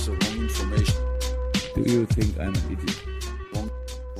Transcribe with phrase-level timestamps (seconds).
[0.00, 0.96] gives the wrong information.
[1.74, 2.96] Do you think I'm an idiot?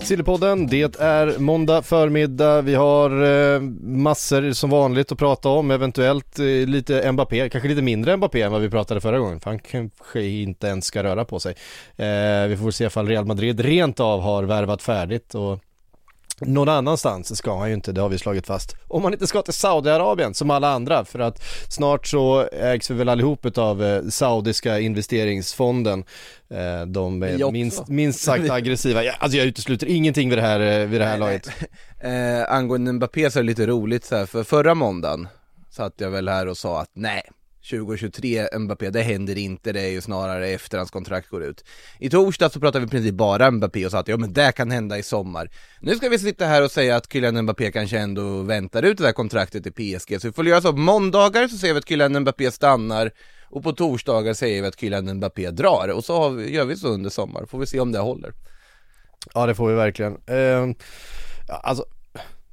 [0.02, 6.38] Sillypodden, det är måndag förmiddag, vi har eh, massor som vanligt att prata om, eventuellt
[6.38, 9.58] eh, lite Mbappé, kanske lite mindre Mbappé än vad vi pratade förra gången, för han
[9.58, 11.54] kanske inte ens ska röra på sig.
[11.96, 15.58] Eh, vi får se ifall Real Madrid rent av har värvat färdigt och
[16.40, 18.76] någon annanstans ska han ju inte, det har vi slagit fast.
[18.88, 22.94] Om man inte ska till Saudiarabien som alla andra för att snart så ägs vi
[22.94, 26.04] väl allihop av eh, saudiska investeringsfonden.
[26.50, 29.00] Eh, de är minst, minst sagt aggressiva.
[29.18, 31.48] Alltså jag utesluter ingenting vid det här, eh, vid det här laget.
[32.00, 35.28] Eh, angående Mbappé så är det lite roligt så här, för förra måndagen
[35.70, 37.22] satt jag väl här och sa att nej,
[37.70, 41.64] 2023 Mbappé, det händer inte, det är ju snarare efter hans kontrakt går ut.
[41.98, 44.52] I torsdag så pratade vi i princip bara Mbappé och sa att ja men det
[44.52, 45.50] kan hända i sommar.
[45.80, 49.04] Nu ska vi sitta här och säga att Kylian Mbappé kanske ändå väntar ut det
[49.04, 51.88] där kontraktet i PSG, så vi får göra så på måndagar så säger vi att
[51.88, 53.10] Kylian Mbappé stannar
[53.50, 56.76] och på torsdagar säger vi att Kylian Mbappé drar och så har vi, gör vi
[56.76, 58.32] så under sommar, får vi se om det håller.
[59.34, 60.12] Ja det får vi verkligen.
[60.26, 60.68] Eh,
[61.62, 61.84] alltså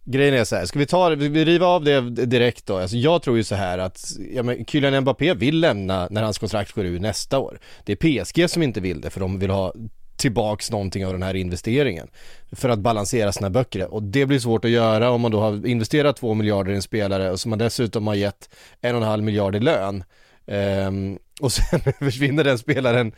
[0.09, 2.77] Grejen är så här, ska vi ta det, vi riva av det direkt då?
[2.77, 6.37] Alltså jag tror ju så här att, ja men Kylian Mbappé vill lämna när hans
[6.37, 7.59] kontrakt går ut nästa år.
[7.83, 9.73] Det är PSG som inte vill det för de vill ha
[10.17, 12.07] tillbaks någonting av den här investeringen
[12.51, 15.67] för att balansera sina böcker och det blir svårt att göra om man då har
[15.67, 18.49] investerat två miljarder i en spelare och som man dessutom har gett
[18.81, 20.03] en och en halv miljard i lön
[20.47, 23.11] Ehm, och sen försvinner den spelaren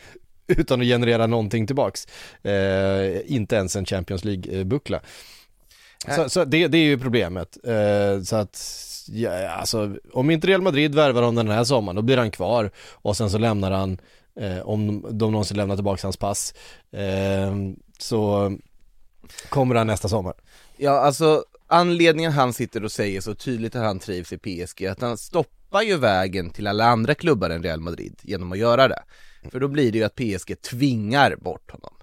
[0.47, 2.07] utan att generera någonting tillbaks.
[2.43, 4.99] Ehm, inte ens en Champions League-buckla.
[6.07, 7.57] Så, så det, det är ju problemet.
[7.63, 8.59] Eh, så att,
[9.07, 12.71] ja, alltså, om inte Real Madrid värvar honom den här sommaren, då blir han kvar
[12.91, 13.97] och sen så lämnar han,
[14.39, 16.53] eh, om de någonsin lämnar tillbaka hans pass,
[16.91, 17.55] eh,
[17.97, 18.51] så
[19.49, 20.33] kommer han nästa sommar.
[20.77, 25.01] Ja, alltså anledningen han sitter och säger så tydligt att han trivs i PSG, att
[25.01, 29.03] han stoppar ju vägen till alla andra klubbar än Real Madrid genom att göra det.
[29.51, 31.93] För då blir det ju att PSG tvingar bort honom.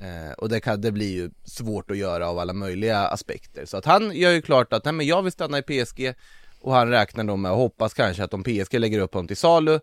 [0.00, 3.64] Eh, och det, kan, det blir ju svårt att göra av alla möjliga aspekter.
[3.64, 6.14] Så att han gör ju klart att, nej men jag vill stanna i PSG
[6.60, 9.36] och han räknar då med och hoppas kanske att om PSG lägger upp honom till
[9.36, 9.80] salu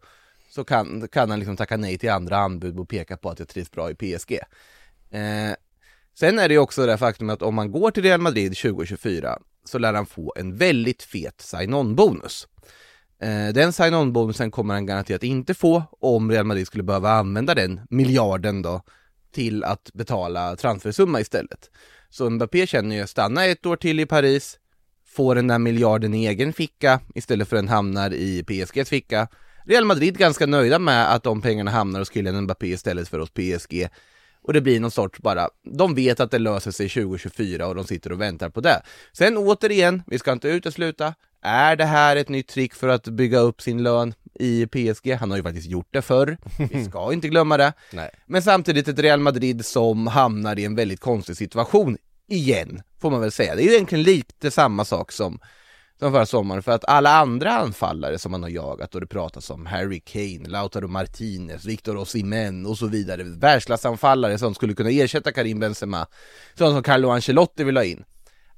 [0.49, 3.47] så kan, kan han liksom tacka nej till andra anbud och peka på att jag
[3.47, 4.39] trivs bra i PSG.
[5.11, 5.55] Eh,
[6.15, 9.37] Sen är det ju också det faktum att om man går till Real Madrid 2024
[9.65, 12.47] så lär han få en väldigt fet sign-on-bonus.
[13.19, 17.81] Eh, den sign-on-bonusen kommer han garanterat inte få om Real Madrid skulle behöva använda den
[17.89, 18.81] miljarden då
[19.33, 21.69] till att betala transfersumma istället.
[22.09, 24.59] Så Mbappé känner ju, stanna ett år till i Paris,
[25.07, 29.27] får den där miljarden i egen ficka istället för att den hamnar i PSGs ficka.
[29.65, 33.29] Real Madrid ganska nöjda med att de pengarna hamnar hos Kylian Mbappé istället för hos
[33.29, 33.87] PSG.
[34.41, 37.83] Och det blir någon sorts bara, de vet att det löser sig 2024 och de
[37.83, 38.81] sitter och väntar på det.
[39.13, 43.39] Sen återigen, vi ska inte utesluta, är det här ett nytt trick för att bygga
[43.39, 45.11] upp sin lön i PSG?
[45.11, 46.37] Han har ju faktiskt gjort det förr,
[46.71, 47.73] vi ska inte glömma det.
[47.93, 48.09] Nej.
[48.25, 53.21] Men samtidigt ett Real Madrid som hamnar i en väldigt konstig situation igen, får man
[53.21, 53.55] väl säga.
[53.55, 55.39] Det är ju egentligen lite samma sak som
[55.99, 59.49] som förra sommaren, för att alla andra anfallare som man har jagat och det pratas
[59.49, 65.31] om Harry Kane, Lautaro Martinez, Victor Osimhen och så vidare, världsklassanfallare som skulle kunna ersätta
[65.31, 66.07] Karim Benzema,
[66.57, 68.03] sådana som Carlo Ancelotti vill ha in.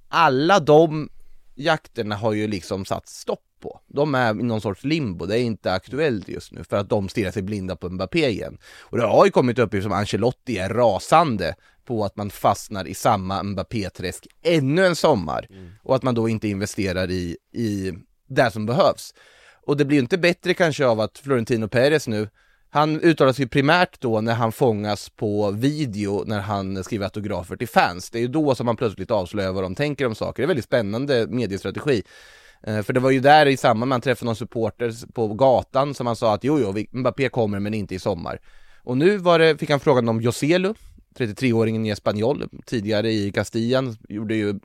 [0.08, 1.10] Alla de
[1.56, 3.80] jakterna har ju liksom satt stopp på.
[3.88, 7.10] De är i någon sorts limbo, det är inte aktuellt just nu för att de
[7.10, 8.58] stirrar sig blinda på Mbappé igen.
[8.80, 11.56] Och det har ju kommit uppgifter som Ancelotti är rasande
[11.86, 15.48] på att man fastnar i samma Mbappé-träsk ännu en sommar
[15.84, 17.94] och att man då inte investerar i, i
[18.28, 19.14] det som behövs.
[19.66, 22.30] Och det blir ju inte bättre kanske av att Florentino Perez nu
[22.70, 27.68] han uttalar sig primärt då när han fångas på video när han skriver autografer till
[27.68, 28.10] fans.
[28.10, 30.42] Det är ju då som han plötsligt avslöjar vad de tänker om saker.
[30.42, 32.04] Det är en väldigt spännande mediestrategi.
[32.64, 35.28] Eh, för det var ju där i samband med att han träffade någon supporter på
[35.28, 38.40] gatan som han sa att jo, jo, Mbappé kommer men inte i sommar.
[38.84, 40.74] Och nu var det, fick han frågan om Joselu,
[41.18, 44.60] 33-åringen i Espanyol, tidigare i Castillan, gjorde ju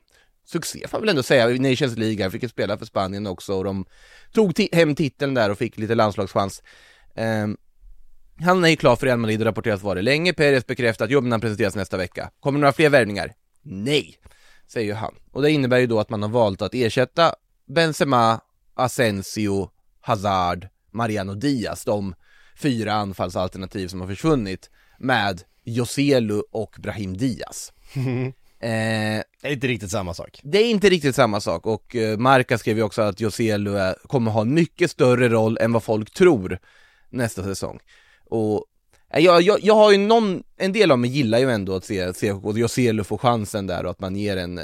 [0.51, 3.27] succé får man väl ändå säga i Nations League, han fick ju spela för Spanien
[3.27, 3.85] också och de
[4.33, 6.63] tog hem titeln där och fick lite landslagschans.
[7.15, 7.57] Um,
[8.41, 11.11] han är ju klar för Real Madrid och rapporterat vara det länge, Perez bekräftar att
[11.11, 12.31] jobben han presenteras nästa vecka.
[12.41, 13.33] Kommer några fler värvningar?
[13.63, 14.15] Nej,
[14.67, 15.15] säger ju han.
[15.33, 17.35] Och det innebär ju då att man har valt att ersätta
[17.75, 18.41] Benzema,
[18.75, 19.71] Asensio,
[20.01, 22.15] Hazard, Mariano Diaz, de
[22.57, 27.73] fyra anfallsalternativ som har försvunnit med Joselu och Brahim Diaz.
[28.63, 30.41] Eh, Det är inte riktigt samma sak.
[30.43, 34.31] det är inte riktigt samma sak och eh, Marca skrev ju också att Joselu kommer
[34.31, 36.59] ha en mycket större roll än vad folk tror
[37.11, 37.79] nästa säsong.
[38.31, 38.65] Och
[39.15, 41.85] eh, jag, jag, jag har ju någon, en del av mig gillar ju ändå att
[41.85, 44.61] se, se och Joselu få chansen där och att man ger en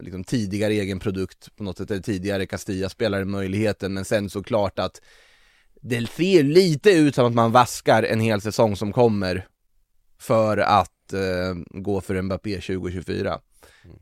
[0.00, 5.00] liksom, tidigare egen produkt på något sätt, eller tidigare Castilla-spelare möjligheten, men sen såklart att
[5.82, 9.46] det ser lite ut som att man vaskar en hel säsong som kommer
[10.20, 13.40] för att eh, gå för Mbappé 2024.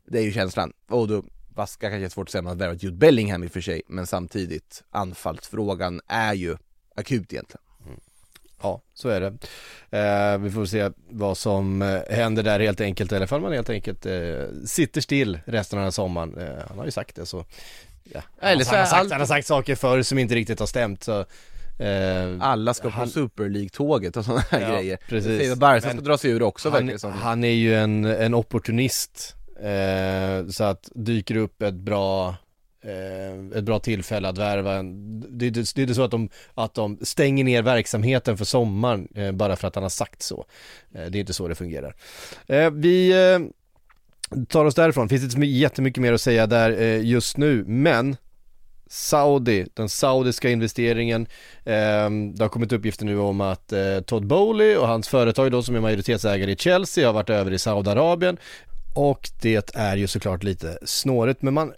[0.06, 0.72] Det är ju känslan.
[0.88, 1.24] Och då,
[1.54, 3.82] vaska kanske är svårt att säga, man har värvat Jude Bellingham i och för sig,
[3.88, 6.56] men samtidigt anfallsfrågan är ju
[6.96, 7.67] akut egentligen.
[8.62, 9.26] Ja, så är det.
[9.98, 13.70] Eh, vi får se vad som eh, händer där helt enkelt, eller ifall man helt
[13.70, 14.12] enkelt eh,
[14.66, 16.38] sitter still resten av den här sommaren.
[16.38, 17.44] Eh, han har ju sagt det så.
[18.12, 18.20] Ja.
[18.40, 21.04] Eller så han, har sagt, han har sagt saker förr som inte riktigt har stämt
[21.04, 21.20] så
[21.78, 24.98] eh, Alla ska Han- på Super League-tåget och sådana här Ja, grejer.
[25.08, 25.54] precis.
[25.56, 27.12] Barca ska dra sig ur också verkar han, som.
[27.12, 32.36] han är ju en, en opportunist eh, Så att dyker upp ett bra
[32.80, 36.28] Eh, ett bra tillfälle att värva en, det, är det är inte så att de,
[36.54, 40.46] att de stänger ner verksamheten för sommaren eh, bara för att han har sagt så.
[40.94, 41.94] Eh, det är inte så det fungerar.
[42.46, 47.36] Eh, vi eh, tar oss därifrån, finns inte jättemycket mer att säga där eh, just
[47.36, 48.16] nu, men
[48.86, 51.26] Saudi, den saudiska investeringen.
[51.64, 55.62] Eh, det har kommit uppgifter nu om att eh, Todd Bowley och hans företag då
[55.62, 58.38] som är majoritetsägare i Chelsea har varit över i Saudiarabien.
[58.94, 61.72] Och det är ju såklart lite snårigt men man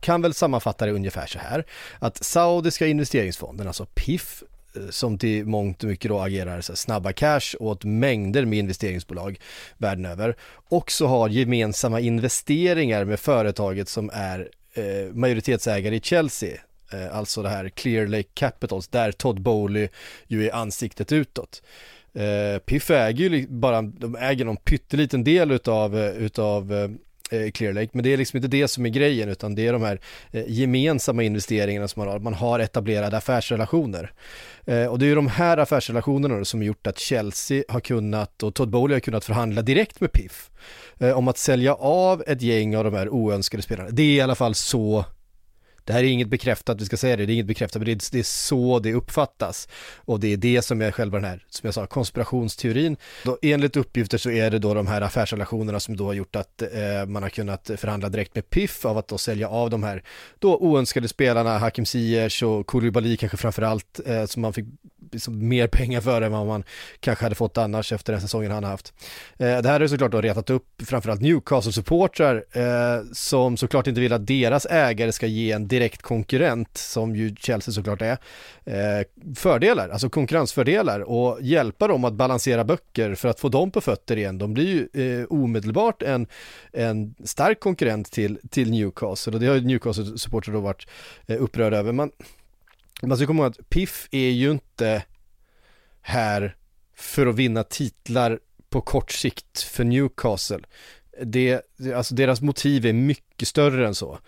[0.00, 1.64] kan väl sammanfatta det ungefär så här.
[1.98, 4.42] Att saudiska investeringsfonden, alltså PIF,
[4.76, 8.58] eh, som till mångt och mycket då agerar så här snabba cash åt mängder med
[8.58, 9.40] investeringsbolag
[9.78, 10.36] världen över,
[10.68, 16.60] också har gemensamma investeringar med företaget som är eh, majoritetsägare i Chelsea,
[16.92, 19.88] eh, alltså det här Clear Lake Capitals, där Todd Bowley
[20.26, 21.62] ju är ansiktet utåt.
[22.14, 26.88] Eh, Piff äger ju bara, de äger någon pytteliten del utav, eh, utav eh,
[27.30, 29.72] Eh, Clear Lake, men det är liksom inte det som är grejen utan det är
[29.72, 34.12] de här eh, gemensamma investeringarna som man har, man har etablerade affärsrelationer.
[34.66, 37.80] Eh, och det är ju de här affärsrelationerna då som har gjort att Chelsea har
[37.80, 40.50] kunnat och Todd Bowley har kunnat förhandla direkt med Piff
[40.98, 43.90] eh, om att sälja av ett gäng av de här oönskade spelarna.
[43.90, 45.04] Det är i alla fall så
[45.88, 47.92] det här är inget bekräftat, vi ska säga det, det är inget bekräftat, men det
[47.92, 49.68] är, det är så det uppfattas.
[49.96, 52.96] Och det är det som är själva den här, som jag sa, konspirationsteorin.
[53.24, 56.62] Då, enligt uppgifter så är det då de här affärsrelationerna som då har gjort att
[56.62, 60.02] eh, man har kunnat förhandla direkt med Piff av att då sälja av de här
[60.38, 64.66] då oönskade spelarna, Hakim Ziyech och Koulibaly kanske framförallt, eh, som man fick
[65.12, 66.64] liksom mer pengar för än vad man
[67.00, 68.92] kanske hade fått annars efter den säsongen han har haft.
[69.38, 74.12] Eh, det här har såklart då retat upp framförallt Newcastle-supportrar eh, som såklart inte vill
[74.12, 78.18] att deras ägare ska ge en direkt konkurrent, som ju Chelsea såklart är,
[78.64, 83.80] eh, fördelar, alltså konkurrensfördelar och hjälpa dem att balansera böcker för att få dem på
[83.80, 84.38] fötter igen.
[84.38, 86.26] De blir ju eh, omedelbart en,
[86.72, 90.86] en stark konkurrent till, till Newcastle och det har ju Newcastle-supportrar då varit
[91.26, 91.92] eh, upprörda över.
[91.92, 92.10] Man,
[93.02, 95.02] man ska komma ihåg att Piff är ju inte
[96.00, 96.56] här
[96.96, 98.38] för att vinna titlar
[98.70, 100.60] på kort sikt för Newcastle.
[101.22, 101.62] Det,
[101.94, 104.18] alltså deras motiv är mycket större än så.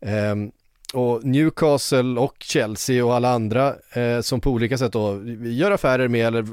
[0.00, 0.52] Um,
[0.92, 6.08] och Newcastle och Chelsea och alla andra eh, som på olika sätt då gör affärer
[6.08, 6.46] med eller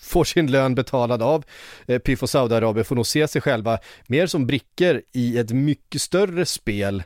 [0.00, 1.44] får sin lön betalad av
[1.86, 6.02] eh, Piff och Saudiarabien får nog se sig själva mer som brickor i ett mycket
[6.02, 7.02] större spel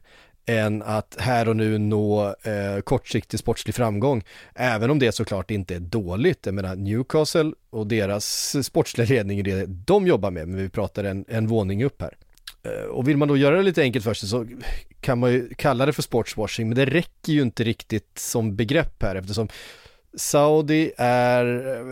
[0.48, 4.24] än att här och nu nå eh, kortsiktig sportslig framgång.
[4.54, 6.46] Även om det såklart inte är dåligt.
[6.46, 11.04] Jag menar Newcastle och deras sportsliga ledning är det de jobbar med, men vi pratar
[11.04, 12.16] en, en våning upp här.
[12.62, 14.46] Eh, Och vill man då göra det lite enkelt för sig så
[15.00, 19.02] kan man ju kalla det för sportswashing, men det räcker ju inte riktigt som begrepp
[19.02, 19.48] här eftersom
[20.16, 21.44] Saudi är,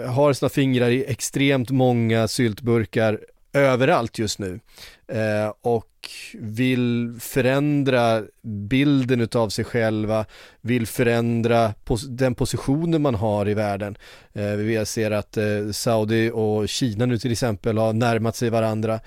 [0.06, 3.20] har sina fingrar i extremt många syltburkar
[3.52, 4.60] överallt just nu
[5.08, 5.86] eh, och
[6.34, 10.25] vill förändra bilden utav sig själva,
[10.60, 13.98] vill förändra pos- den positionen man har i världen.
[14.32, 19.00] Eh, vi ser att eh, Saudi och Kina nu till exempel har närmat sig varandra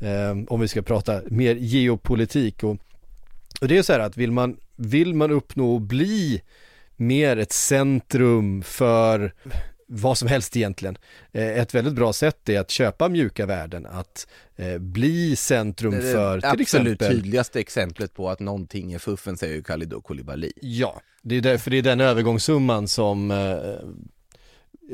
[0.00, 2.76] eh, om vi ska prata mer geopolitik och,
[3.60, 6.42] och det är så här att vill man, vill man uppnå och bli
[6.96, 9.32] mer ett centrum för
[9.94, 10.98] vad som helst egentligen.
[11.32, 16.40] Eh, Ett väldigt bra sätt är att köpa mjuka värden, att eh, bli centrum för
[16.40, 20.52] till absolut exempel tydligaste exemplet på att någonting är fuffen säger ju Khalidou Koulibaly.
[20.60, 23.36] Ja, det är därför det är den övergångssumman som eh,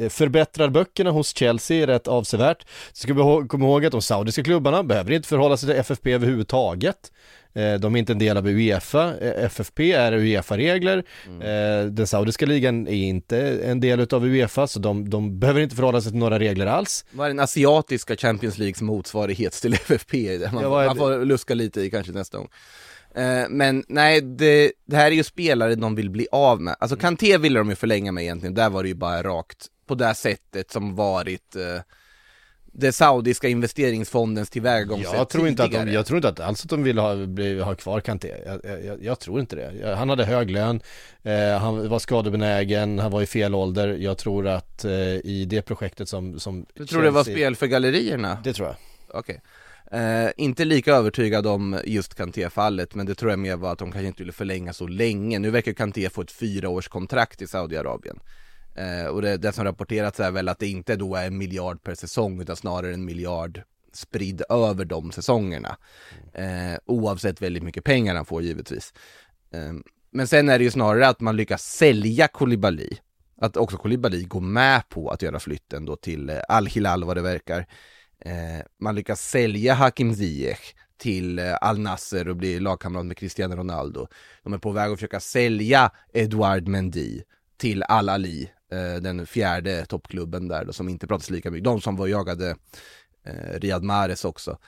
[0.09, 2.67] förbättrar böckerna hos Chelsea rätt avsevärt.
[2.93, 6.13] Så ska vi komma ihåg att de saudiska klubbarna behöver inte förhålla sig till FFP
[6.13, 7.13] överhuvudtaget.
[7.55, 11.05] Eh, De är inte en del av Uefa, Eh, FFP är Uefa-regler,
[11.41, 15.77] Eh, den saudiska ligan är inte en del av Uefa så de, de behöver inte
[15.77, 17.05] förhålla sig till några regler alls.
[17.11, 20.39] Vad är den asiatiska Champions Leagues motsvarighet till FFP?
[20.53, 22.49] Man, Ja, man får luska lite i kanske nästa gång.
[23.15, 26.77] Eh, men nej, det, det här är ju spelare de vill bli av med.
[26.81, 29.95] Alltså Kanté ville de ju förlänga med egentligen, där var det ju bara rakt på
[29.95, 31.81] det sättet som varit eh,
[32.73, 35.95] det saudiska investeringsfondens tillvägagångssätt Jag tror inte att de, tidigare.
[35.95, 38.35] jag tror inte att alls att de vill ha, bli, ha kvar Kanté.
[38.47, 39.97] Jag, jag, jag tror inte det.
[39.97, 40.81] Han hade hög lön,
[41.23, 43.89] eh, han var skadebenägen, han var i fel ålder.
[43.89, 44.93] Jag tror att eh,
[45.25, 48.39] i det projektet som, som Du tror det var spel för gallerierna?
[48.45, 48.77] Det tror jag.
[49.19, 49.41] Okej.
[49.93, 53.93] Eh, inte lika övertygad om just Kanté-fallet, men det tror jag mer var att de
[53.93, 55.39] kanske inte ville förlänga så länge.
[55.39, 58.21] Nu verkar Kanté få ett fyraårskontrakt i Saudiarabien.
[58.79, 61.83] Eh, och det, det som rapporterats är väl att det inte då är en miljard
[61.83, 65.77] per säsong, utan snarare en miljard spridd över de säsongerna.
[66.35, 68.93] Eh, oavsett väldigt mycket pengar han får givetvis.
[69.53, 69.73] Eh,
[70.11, 72.99] men sen är det ju snarare att man lyckas sälja Kolibali.
[73.41, 77.23] Att också Kolibali går med på att göra flytten då till eh, Al-Hilal vad det
[77.23, 77.67] verkar.
[78.25, 83.57] Eh, man lyckas sälja Hakim Ziyech till eh, Al Nasser och bli lagkamrat med Cristiano
[83.57, 84.07] Ronaldo.
[84.43, 87.23] De är på väg att försöka sälja Edouard Mendy
[87.57, 91.65] till Al Ali, Eh, den fjärde toppklubben där då, som inte pratas lika mycket.
[91.65, 92.57] De som var jagade
[93.25, 94.59] eh, Riyad Mahrez också.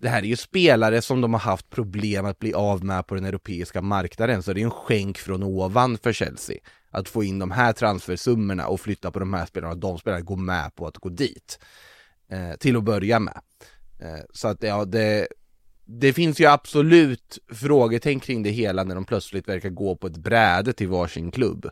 [0.00, 3.14] Det här är ju spelare som de har haft problem att bli av med på
[3.14, 6.56] den europeiska marknaden, så det är en skänk från ovan för Chelsea.
[6.90, 10.22] Att få in de här transfersummorna och flytta på de här spelarna, och de spelarna
[10.22, 11.58] går med på att gå dit
[12.30, 13.40] eh, till att börja med.
[14.00, 15.28] Eh, så att ja, det,
[15.84, 20.16] det finns ju absolut frågetecken kring det hela när de plötsligt verkar gå på ett
[20.16, 21.70] bräde till varsin klubb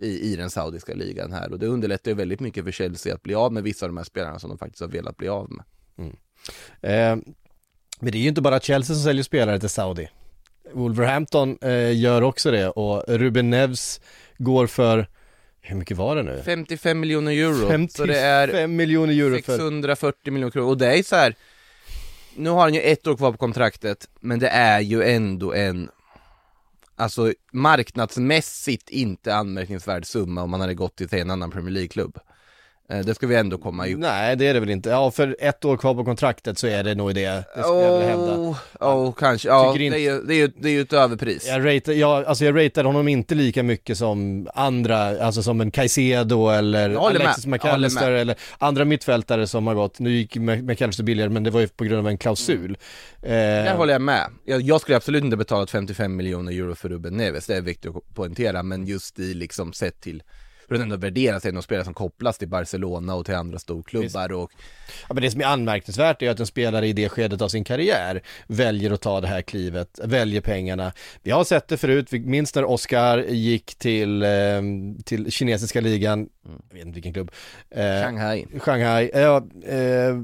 [0.00, 3.22] i, i den saudiska ligan här och det underlättar ju väldigt mycket för Chelsea att
[3.22, 5.50] bli av med vissa av de här spelarna som de faktiskt har velat bli av
[5.50, 5.64] med.
[6.80, 7.16] Eh,
[8.00, 10.08] men det är ju inte bara Chelsea som säljer spelare till Saudi.
[10.72, 14.00] Wolverhampton eh, gör också det och Ruben Neves
[14.38, 15.08] går för,
[15.60, 16.42] hur mycket var det nu?
[16.44, 20.98] 55 miljoner euro, 55 så det är miljoner euro för 640 miljoner kronor och det
[20.98, 21.34] är så här.
[22.36, 25.90] Nu har han ju ett år kvar på kontraktet, men det är ju ändå en
[26.96, 32.18] Alltså marknadsmässigt inte anmärkningsvärd summa om man hade gått till en annan Premier League-klubb.
[32.88, 34.88] Det ska vi ändå komma ihåg Nej det är det väl inte.
[34.88, 37.92] Ja för ett år kvar på kontraktet så är det nog det, det skulle jag
[37.98, 38.36] vilja hävda.
[38.36, 40.92] Oh, oh, kanske, ja det inte- är, ju, det, är ju, det är ju ett
[40.92, 45.60] överpris Jag ratear, jag, alltså jag ratear honom inte lika mycket som andra, alltså som
[45.60, 46.98] en Caicedo eller med.
[46.98, 48.20] Alexis håller McAllister med.
[48.20, 51.68] eller andra mittfältare som har gått, nu gick Mc- McAllister billigare men det var ju
[51.68, 52.76] på grund av en klausul.
[53.22, 54.26] Där Eh, håller jag med.
[54.44, 57.96] Jag, jag skulle absolut inte betalat 55 miljoner euro för Ruben Neves, det är viktigt
[57.96, 60.22] att poängtera, men just i liksom sett till
[60.68, 63.58] hur den ändå värderas, är det någon spelare som kopplas till Barcelona och till andra
[63.58, 64.52] storklubbar och
[65.08, 67.64] ja, men det som är anmärkningsvärt är att en spelare i det skedet av sin
[67.64, 70.92] karriär väljer att ta det här klivet, väljer pengarna.
[71.22, 74.28] Vi har sett det förut, vi minns när Oscar gick till, eh,
[75.04, 76.28] till kinesiska ligan,
[76.68, 77.30] jag vet inte vilken klubb,
[77.70, 78.46] eh, Shanghai.
[78.58, 80.16] Shanghai, ja, eh,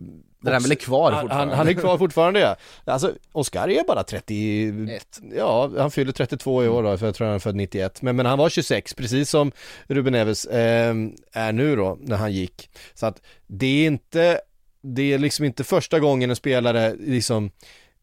[0.43, 1.35] Den är väl kvar fortfarande?
[1.35, 2.57] han, han är kvar fortfarande ja.
[2.85, 5.21] Alltså Oscar är bara 30, Ett.
[5.37, 8.03] ja han fyller 32 i år då, för jag tror han är född 91.
[8.03, 9.53] Men, men han var 26, precis som
[9.87, 10.95] Ruben Neves eh,
[11.33, 12.71] är nu då, när han gick.
[12.95, 14.41] Så att det är inte,
[14.83, 17.51] det är liksom inte första gången en spelare liksom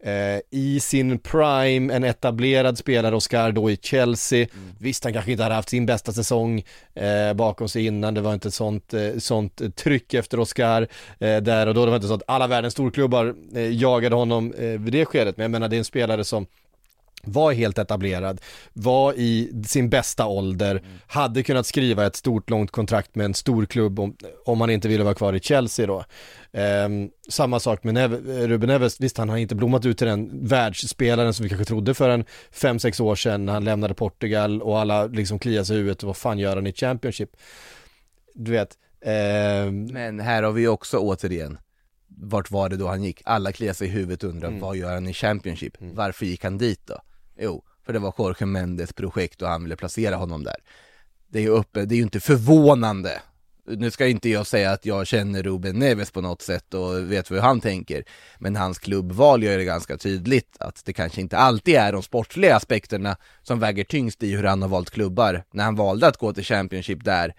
[0.03, 4.47] eh, i sin prime, en etablerad spelare, Oscar då i Chelsea.
[4.79, 6.63] Visst, han kanske inte hade haft sin bästa säsong
[6.95, 10.87] eh, bakom sig innan, det var inte sånt, eh, sånt tryck efter Oscar
[11.19, 14.53] eh, där och då, det var inte så att alla världens storklubbar eh, jagade honom
[14.53, 16.45] eh, vid det skedet, men jag menar det är en spelare som
[17.23, 18.41] var helt etablerad,
[18.73, 23.65] var i sin bästa ålder, hade kunnat skriva ett stort långt kontrakt med en stor
[23.65, 26.03] klubb om, om han inte ville vara kvar i Chelsea då.
[26.51, 30.47] Ehm, samma sak med Neve, Ruben Neves, visst han har inte blommat ut till den
[30.47, 34.79] världsspelaren som vi kanske trodde för en 5-6 år sedan när han lämnade Portugal och
[34.79, 37.29] alla liksom kliar sig i huvudet, vad fan gör han i Championship?
[38.33, 38.69] Du vet,
[39.05, 41.57] ehm, Men här har vi också återigen
[42.21, 43.21] Vart var det då han gick?
[43.25, 44.59] Alla kliar sig i huvudet och undrar Mm.
[44.59, 45.73] vad gör han i Championship?
[45.79, 46.97] Varför gick han dit då?
[47.41, 50.55] Jo, för det var Jorge Mendes projekt och han ville placera honom där
[51.27, 53.21] Det är ju uppe, det är ju inte förvånande
[53.67, 57.31] Nu ska inte jag säga att jag känner Ruben Neves på något sätt och vet
[57.31, 58.03] hur han tänker
[58.39, 62.55] Men hans klubbval gör det ganska tydligt att det kanske inte alltid är de sportsliga
[62.55, 66.33] aspekterna som väger tyngst i hur han har valt klubbar När han valde att gå
[66.33, 67.33] till Championship där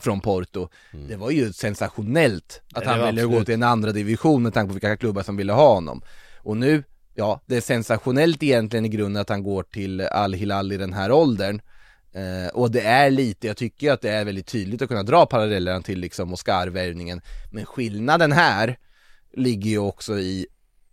[0.00, 0.68] från Porto
[1.08, 2.96] Det var ju sensationellt att Mm.
[2.98, 3.46] Det han ville gå absolut.
[3.46, 6.02] till en andra division med tanke på vilka klubbar som ville ha honom
[6.38, 6.82] Och nu,
[7.14, 11.12] ja, det är sensationellt egentligen i grunden att han går till Al-Hilal i den här
[11.12, 11.60] åldern
[12.14, 15.26] Eh, och det är lite, jag tycker att det är väldigt tydligt att kunna dra
[15.26, 17.20] parallellerna till liksom Oscar-värvningen.
[17.50, 18.78] Men skillnaden här
[19.32, 20.46] ligger ju också i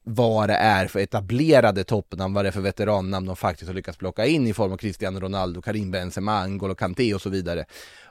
[0.03, 3.97] vad det är för etablerade toppnamn, vad det är för veterannamn de faktiskt har lyckats
[3.97, 7.65] plocka in i form av Cristiano Ronaldo, Karim Benzema, Angolo-Kanté och så vidare.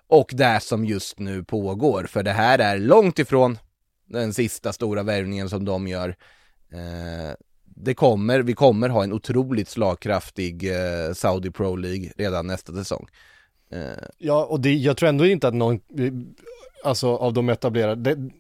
[0.07, 3.59] Och det som just nu pågår, för det här är långt ifrån
[4.07, 6.17] den sista stora värvningen som de gör.
[6.73, 7.35] Eh,
[7.83, 13.07] det kommer, vi kommer ha en otroligt slagkraftig eh, Saudi Pro League redan nästa säsong.
[13.73, 13.81] Eh,
[14.19, 16.13] Ja, och det, jag tror ändå inte att någon, eh,
[16.85, 18.31] alltså av de etablerade, det,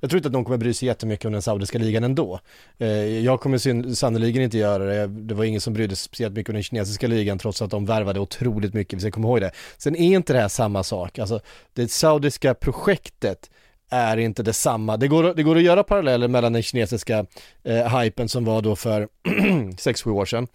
[0.00, 2.40] jag tror inte att någon kommer bry sig jättemycket om den saudiska ligan ändå.
[2.78, 2.88] Eh,
[3.24, 6.54] jag kommer sannerligen inte göra det, det var ingen som brydde sig speciellt mycket om
[6.54, 9.50] den kinesiska ligan trots att de värvade otroligt mycket, vi ska komma ihåg det.
[9.78, 11.40] Sen är inte det här samma sak, alltså
[11.72, 13.50] det saudiska projektet
[13.90, 14.96] är inte detsamma.
[14.96, 17.26] Det går, det går att göra paralleller mellan den kinesiska
[17.64, 20.48] eh, hypen som var då för 6-7 år sedan.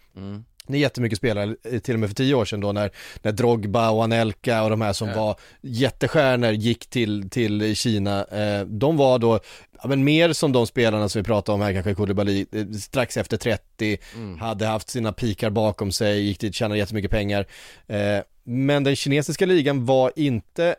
[0.68, 3.32] Det är jättemycket spelare, eh, till och med för tio år sedan då när, när
[3.32, 8.26] Drogba och Anelka och de här som var jättestjärnor gick till, till Kina.
[8.26, 9.40] Eh, de var då,
[9.82, 13.18] ja, men mer som de spelarna som vi pratade om här, kanske Koulibaly, eh, strax
[13.18, 13.98] efter 30,
[14.40, 17.46] hade haft sina pikar bakom sig, gick dit, tjänade jättemycket pengar.
[17.88, 20.76] Eh, men den kinesiska ligan var inte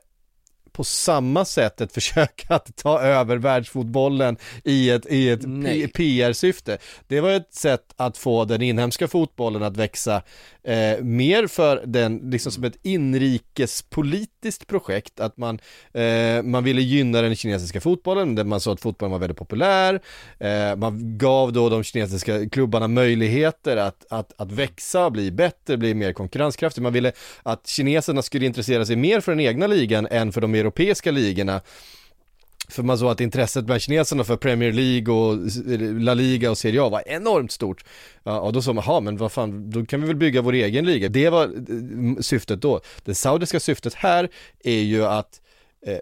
[0.75, 5.43] på samma sätt ett försök att ta över världsfotbollen i ett, i ett
[5.93, 6.78] PR-syfte.
[7.09, 10.23] Det var ett sätt att få den inhemska fotbollen att växa
[10.64, 15.59] eh, mer för den, liksom som ett inrikespolitiskt projekt, att man,
[15.93, 20.00] eh, man ville gynna den kinesiska fotbollen, där man såg att fotbollen var väldigt populär,
[20.38, 25.95] eh, man gav då de kinesiska klubbarna möjligheter att, att, att växa, bli bättre, bli
[25.95, 27.12] mer konkurrenskraftiga, man ville
[27.43, 31.61] att kineserna skulle intressera sig mer för den egna ligan än för de europeiska ligorna.
[32.68, 35.38] För man såg att intresset bland kineserna för Premier League och
[36.00, 37.85] La Liga och Serie A var enormt stort.
[38.23, 40.52] Ja, och då sa man, ja men vad fan, då kan vi väl bygga vår
[40.52, 41.09] egen liga.
[41.09, 42.80] Det var eh, syftet då.
[43.04, 44.28] Det saudiska syftet här
[44.64, 45.40] är ju att
[45.87, 45.99] eh,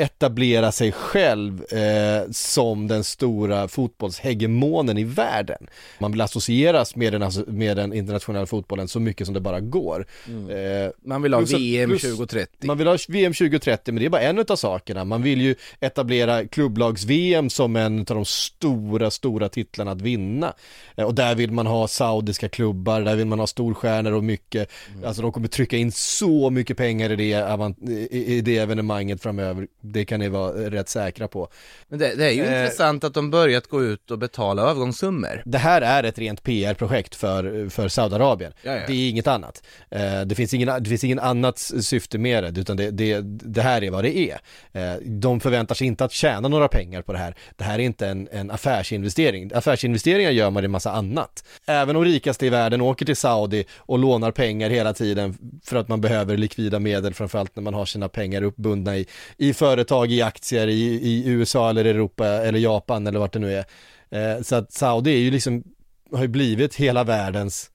[0.00, 5.66] etablera sig själv eh, som den stora fotbollshegemonen i världen.
[5.98, 10.06] Man vill associeras med den, med den internationella fotbollen så mycket som det bara går.
[10.28, 12.66] Eh, man vill ha Plus VM plus- 2030.
[12.66, 15.04] man vill ha VM 2030, men det är bara en av sakerna.
[15.04, 20.52] Man vill ju etablera klubblags-VM som en av de stora, stora titlarna att vinna.
[20.96, 24.70] Eh, Och där vill man ha saudiska klubbar, där vill man ha storstjärnor och mycket,
[25.04, 29.66] alltså de kommer trycka in så mycket pengar i det, i det evenemanget framöver.
[29.92, 31.48] Det kan ni vara rätt säkra på.
[31.88, 32.62] Men det, det är ju Eh.
[32.62, 35.42] intressant att de börjat gå ut och betala övergångssummor.
[35.44, 38.52] Det här är ett rent PR-projekt för, för Saudiarabien.
[38.62, 38.80] Ja, ja.
[38.86, 39.62] Det är inget annat.
[39.90, 43.62] Eh, det, finns ingen, det finns ingen annat syfte med det, utan det, det, det
[43.62, 44.38] här är vad det är.
[44.72, 47.34] Eh, de förväntar sig inte att tjäna några pengar på det här.
[47.56, 49.50] Det här är inte en, en affärsinvestering.
[49.54, 51.44] Affärsinvesteringar gör man i massa annat.
[51.66, 55.88] Även de rikaste i världen åker till Saudi och lånar pengar hela tiden för att
[55.88, 60.22] man behöver likvida medel, framförallt när man har sina pengar uppbundna i, i företag, i
[60.22, 63.64] aktier i, i USA eller Europa eller Japan eller vart det nu är.
[64.10, 65.64] Eh, så att Saudi är ju liksom,
[66.12, 67.70] har ju blivit hela världens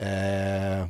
[0.00, 0.88] eh,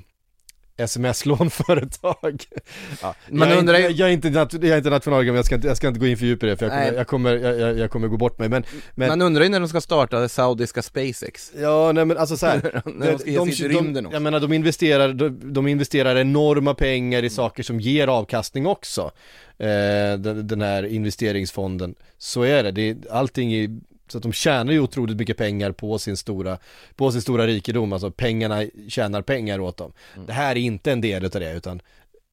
[0.76, 2.44] sms-lånföretag.
[3.02, 5.54] Ja, Man jag, är undrar ju- jag, är inte, jag är inte nationalekonom, jag ska
[5.54, 7.36] inte, jag ska inte gå in för djupt i det för jag kommer, jag kommer,
[7.36, 9.80] jag, jag, jag kommer gå bort mig men, men Man undrar ju när de ska
[9.80, 11.52] starta det saudiska SpaceX.
[11.56, 14.16] Ja, nej men alltså så här, När de ska ge sig ut i rymden också.
[14.16, 19.10] Jag menar, de investerar, de, de investerar enorma pengar i saker som ger avkastning också.
[19.58, 21.94] Eh, den, den här investeringsfonden.
[22.18, 23.68] Så är det, det är, allting är,
[24.12, 26.58] så att de tjänar ju otroligt mycket pengar på sin stora,
[26.96, 29.92] på sin stora rikedom, alltså pengarna tjänar pengar åt dem.
[30.14, 30.26] Mm.
[30.26, 31.80] Det här är inte en del utav det, utan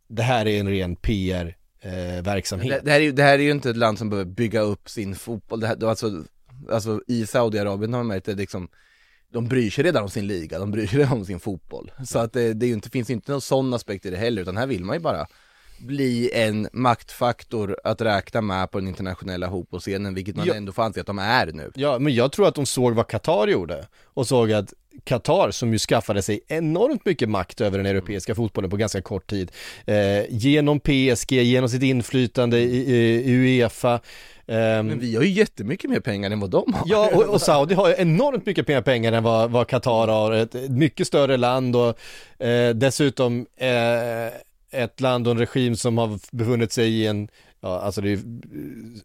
[0.07, 2.69] det här är en ren PR eh, verksamhet.
[2.69, 4.89] Det, det, här är, det här är ju inte ett land som behöver bygga upp
[4.89, 6.23] sin fotboll, det här, alltså,
[6.71, 8.67] alltså i Saudiarabien har man märkt det liksom
[9.31, 11.91] de bryr sig redan om sin liga, de bryr sig redan om sin fotboll.
[12.05, 14.67] Så att det, det inte, finns inte någon sån aspekt i det heller, utan här
[14.67, 15.27] vill man ju bara
[15.79, 20.53] bli en maktfaktor att räkna med på den internationella fotbollsscenen, vilket man Ja.
[20.53, 21.71] ändå får anse att de är nu.
[21.75, 25.73] Ja, men jag tror att de såg vad Qatar gjorde och såg att Qatar, som
[25.73, 29.51] ju skaffade sig enormt mycket makt över den europeiska fotbollen på ganska kort tid,
[29.85, 33.99] eh, genom PSG, genom sitt inflytande i, i, Uefa,
[34.47, 36.83] ehm, Men vi har ju jättemycket mer pengar än vad de har.
[36.85, 40.31] Ja, och, och Saudi har ju enormt mycket mer pengar än vad, vad Qatar har,
[40.31, 41.99] ett mycket större land och
[42.45, 43.67] eh, dessutom eh,
[44.71, 47.29] ett land och en regim som har befunnit sig i en
[47.61, 48.19] Ja, alltså det är,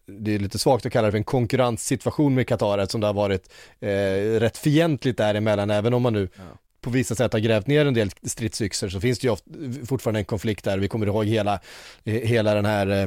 [0.07, 3.15] det är lite svagt att kalla det för en konkurrenssituation med Qatar eftersom det har
[3.15, 3.89] varit eh,
[4.41, 6.29] rätt fientligt däremellan, även om man nu
[6.81, 9.51] på vissa sätt har grävt ner en del stridsyxor så finns det ju ofta,
[9.87, 10.79] fortfarande en konflikt där.
[10.79, 11.61] Vi kommer ihåg hela,
[12.05, 13.07] hela den här eh,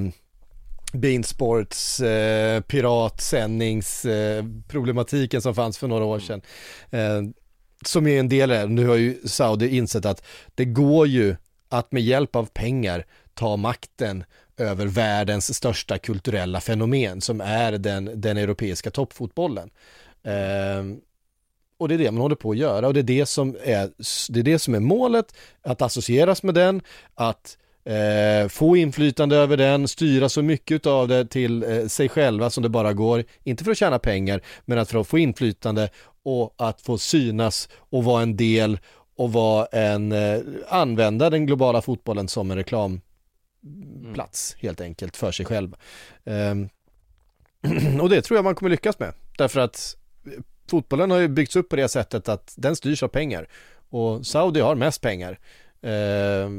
[0.93, 6.41] Beansports eh, piratsändningsproblematiken eh, som fanns för några år sedan.
[6.89, 7.21] Eh,
[7.85, 8.67] som är en del av det.
[8.67, 10.23] Nu har ju Saudi insett att
[10.55, 11.35] det går ju
[11.69, 14.23] att med hjälp av pengar ta makten
[14.57, 19.69] över världens största kulturella fenomen som är den, den europeiska toppfotbollen.
[20.23, 20.83] Eh,
[21.79, 23.89] och det är det man håller på att göra och det är det som är,
[24.29, 26.81] det är, det som är målet, att associeras med den,
[27.15, 32.49] att eh, få inflytande över den, styra så mycket av det till eh, sig själva
[32.49, 35.89] som det bara går, inte för att tjäna pengar, men att för att få inflytande
[36.23, 38.79] och att få synas och vara en del
[39.17, 45.45] och vara en, eh, använda den globala fotbollen som en reklamplats helt enkelt för sig
[45.45, 45.75] själv.
[46.25, 46.69] Ehm,
[48.01, 49.97] och det tror jag man kommer lyckas med, därför att
[50.69, 53.47] fotbollen har ju byggts upp på det sättet att den styrs av pengar
[53.89, 55.39] och Saudi har mest pengar.
[55.81, 56.49] Eh,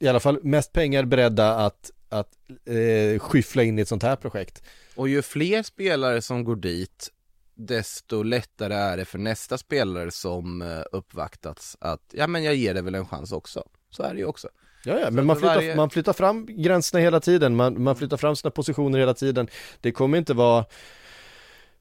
[0.00, 2.28] I alla fall mest pengar beredda att, att
[2.64, 4.62] eh, skyffla in i ett sånt här projekt.
[4.94, 7.10] Och ju fler spelare som går dit,
[7.54, 12.74] desto lättare är det för nästa spelare som eh, uppvaktats att, ja men jag ger
[12.74, 13.62] det väl en chans också.
[13.90, 14.48] Så är det ju också.
[14.84, 18.16] Ja, ja, men man flyttar, varje- man flyttar fram gränserna hela tiden, man, man flyttar
[18.16, 19.48] fram sina positioner hela tiden.
[19.80, 20.64] Det kommer inte vara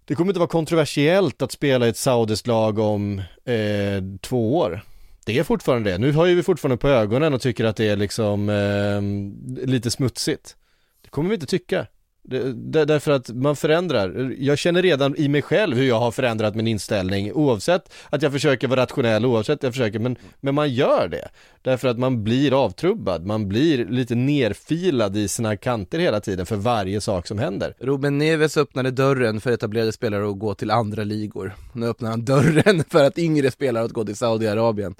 [0.05, 4.81] det kommer inte vara kontroversiellt att spela i ett saudiskt lag om eh, två år.
[5.25, 5.97] Det är fortfarande det.
[5.97, 9.91] Nu har ju vi fortfarande på ögonen och tycker att det är liksom eh, lite
[9.91, 10.55] smutsigt.
[11.01, 11.87] Det kommer vi inte tycka.
[12.25, 14.35] Det, därför att man förändrar.
[14.39, 18.31] Jag känner redan i mig själv hur jag har förändrat min inställning oavsett att jag
[18.31, 21.29] försöker vara rationell, oavsett att jag försöker, men, men man gör det.
[21.61, 26.55] Därför att man blir avtrubbad, man blir lite nerfilad i sina kanter hela tiden för
[26.55, 27.75] varje sak som händer.
[27.79, 31.55] Ruben Neves öppnade dörren för etablerade spelare att gå till andra ligor.
[31.73, 34.95] Nu öppnar han dörren för att yngre spelare att gå till Saudiarabien.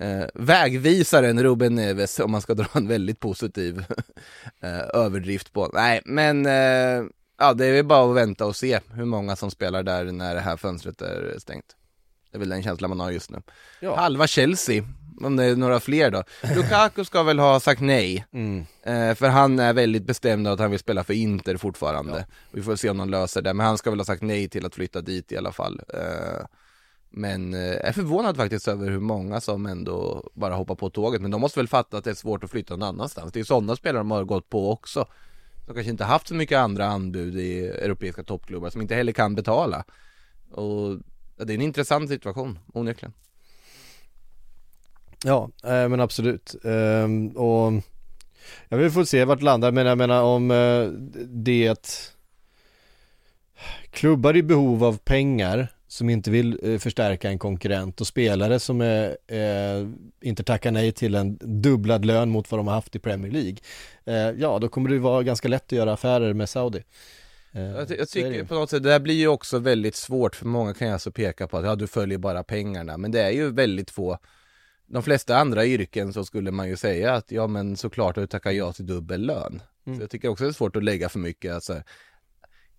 [0.00, 3.84] Eh, vägvisaren Ruben Neves, om man ska dra en väldigt positiv
[4.60, 5.70] eh, överdrift på.
[5.72, 7.04] Nej, men eh,
[7.38, 10.34] ja, det är väl bara att vänta och se hur många som spelar där när
[10.34, 11.76] det här fönstret är stängt.
[12.30, 13.42] Det är väl den känslan man har just nu.
[13.80, 13.96] Ja.
[13.96, 14.84] Halva Chelsea,
[15.20, 16.24] om det är några fler då.
[16.56, 18.26] Lukaku ska väl ha sagt nej.
[18.32, 18.66] Mm.
[18.82, 22.26] Eh, för han är väldigt bestämd att han vill spela för Inter fortfarande.
[22.50, 24.66] Vi får se om de löser det, men han ska väl ha sagt nej till
[24.66, 25.80] att flytta dit i alla fall.
[25.94, 26.46] Eh,
[27.10, 31.22] men jag är förvånad faktiskt över hur många som ändå bara hoppar på tåget.
[31.22, 33.32] Men de måste väl fatta att det är svårt att flytta någon annanstans.
[33.32, 35.06] Det är sådana spelare de har gått på också.
[35.66, 39.34] De kanske inte haft så mycket andra anbud i europeiska toppklubbar som inte heller kan
[39.34, 39.84] betala.
[40.50, 40.98] Och
[41.36, 43.12] ja, det är en intressant situation, onekligen.
[45.24, 46.54] Ja, eh, men absolut.
[46.64, 47.72] Ehm, och
[48.68, 50.86] jag vill få se vart det landar, men jag menar om eh,
[51.26, 52.12] det
[53.90, 58.80] klubbar i behov av pengar som inte vill eh, förstärka en konkurrent och spelare som
[58.80, 59.88] är, eh,
[60.20, 63.56] inte tackar nej till en dubblad lön mot vad de har haft i Premier League.
[64.04, 66.84] Eh, ja, då kommer det vara ganska lätt att göra affärer med Saudi.
[67.52, 70.46] Eh, Jag, jag tycker på något sätt, det här blir ju också väldigt svårt för
[70.46, 73.30] många kan ju alltså peka på att ja, du följer bara pengarna, men det är
[73.30, 74.18] ju väldigt få
[74.86, 78.26] de flesta andra yrken så skulle man ju säga att ja men såklart att du
[78.26, 79.62] tackar ja till dubbel lön.
[79.86, 79.98] Mm.
[79.98, 81.82] Så jag tycker också det är svårt att lägga för mycket, alltså,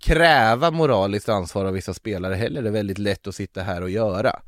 [0.02, 3.90] kräva moraliskt ansvar av vissa spelare heller, det är väldigt lätt att sitta här och
[3.90, 4.40] göra.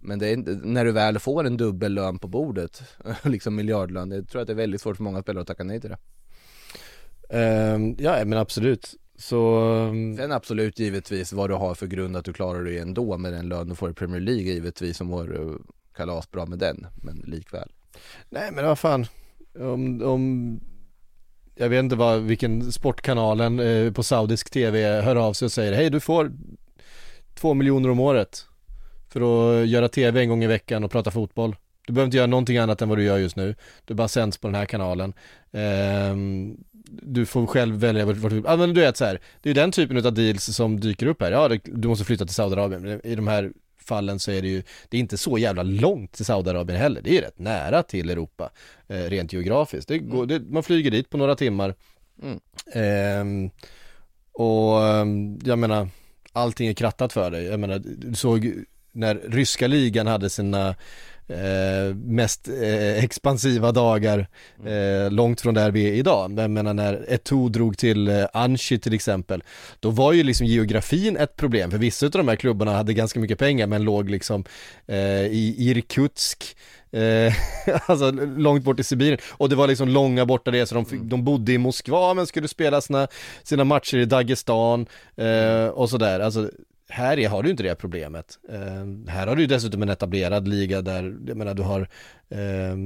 [0.00, 2.82] Men det är inte, när du väl får en dubbel lön på bordet,
[3.22, 5.64] liksom miljardlön, det tror jag att det är väldigt svårt för många spelare att tacka
[5.64, 5.98] nej till det.
[7.38, 8.94] Ehm, ja, men absolut.
[9.16, 13.18] Så, ehm, Sen absolut givetvis vad du har för grund att du klarar dig ändå
[13.18, 15.56] med den lön du får i Premier League givetvis som mår eh,
[15.96, 17.72] kalasbra med den, men likväl.
[18.30, 19.06] Nej men vad fan,
[19.58, 20.60] om, om
[21.54, 25.72] jag vet inte vad, vilken sportkanalen eh, på saudisk tv hör av sig och säger
[25.72, 26.32] hej du får
[27.34, 28.46] två miljoner om året
[29.08, 31.56] för att göra tv en gång i veckan och prata fotboll.
[31.86, 33.54] Du behöver inte göra någonting annat än vad du gör just nu.
[33.84, 35.12] Du bara sänds på den här kanalen.
[35.52, 36.16] Eh,
[37.02, 39.60] du får själv välja vart du, ja men du vet så här, det är ju
[39.60, 41.32] den typen av deals som dyker upp här.
[41.32, 43.00] Ja, du måste flytta till Saudiarabien.
[43.04, 46.24] I de här fallen så är det ju, det är inte så jävla långt till
[46.24, 47.02] Saudiarabien heller.
[47.02, 48.50] Det är ju rätt nära till Europa,
[48.88, 49.88] eh, rent geografiskt.
[49.88, 51.74] Det går, det, man flyger dit på några timmar.
[52.22, 52.40] Mm.
[52.72, 53.50] Ehm,
[54.32, 55.88] och ehm, jag menar,
[56.32, 57.44] allting är krattat för dig.
[57.44, 58.52] Jag menar, du såg
[58.92, 60.74] när ryska ligan hade sina
[61.32, 64.26] eh, mest eh, expansiva dagar
[64.66, 66.30] eh, långt från där vi är idag.
[66.30, 69.42] Men jag menar när Eto'o drog till eh, Anchi till exempel,
[69.80, 73.20] då var ju liksom geografin ett problem, för vissa av de här klubbarna hade ganska
[73.20, 74.44] mycket pengar men låg liksom
[74.86, 76.56] eh, i Irkutsk,
[76.92, 77.34] eh,
[77.86, 79.18] alltså långt bort i Sibirien.
[79.30, 82.80] Och det var liksom långa bortaresor, de, fick, de bodde i Moskva men skulle spela
[82.80, 83.08] sina,
[83.42, 86.50] sina matcher i Dagestan eh, och sådär, alltså
[86.92, 88.38] här är, har du inte det problemet.
[88.48, 91.80] Eh, här har du dessutom en etablerad liga där, jag menar du har
[92.28, 92.76] eh,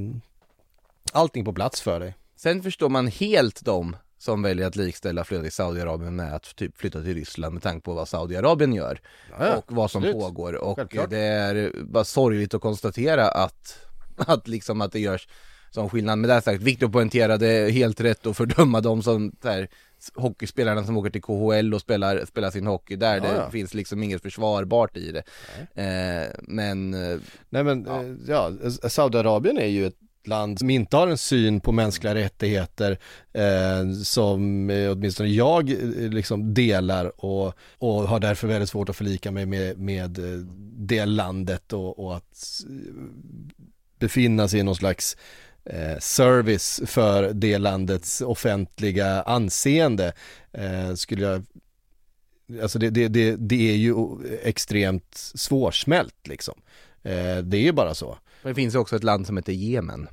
[1.13, 2.15] allting på plats för dig.
[2.37, 6.79] Sen förstår man helt de som väljer att likställa flytta till Saudiarabien med att typ
[6.79, 9.01] flytta till Ryssland med tanke på vad Saudiarabien gör
[9.39, 10.23] Ja, och vad som absolut.
[10.23, 11.11] pågår och Självklart.
[11.11, 13.79] det är bara sorgligt att konstatera att,
[14.17, 15.29] att liksom att det görs
[15.71, 16.19] som skillnad.
[16.19, 19.69] Men det sagt, Viktor poängterade helt rätt att fördöma de som här,
[20.15, 23.15] hockeyspelarna som åker till KHL och spelar, spelar sin hockey där.
[23.15, 23.51] Ja, det ja.
[23.51, 25.23] finns liksom inget försvarbart i det.
[25.83, 28.03] Eh, men eh, Nej men Ja.
[28.27, 32.99] ja, ja Saudiarabien är ju ett land som inte har en syn på mänskliga rättigheter
[33.33, 38.97] eh, som eh, åtminstone jag eh, liksom delar och, och har därför väldigt svårt att
[38.97, 40.41] förlika mig med, med eh,
[40.79, 43.03] det landet och, och att eh,
[43.99, 45.21] befinna sig i någon slags eh,
[45.99, 50.13] service för det landets offentliga anseende
[50.53, 51.45] eh, skulle jag
[52.63, 53.95] Alltså det, det, det, det är ju
[54.43, 56.55] extremt svårsmält liksom.
[57.03, 58.19] Eh, det är ju bara så.
[58.43, 60.09] det finns ju också ett land som heter Jemen.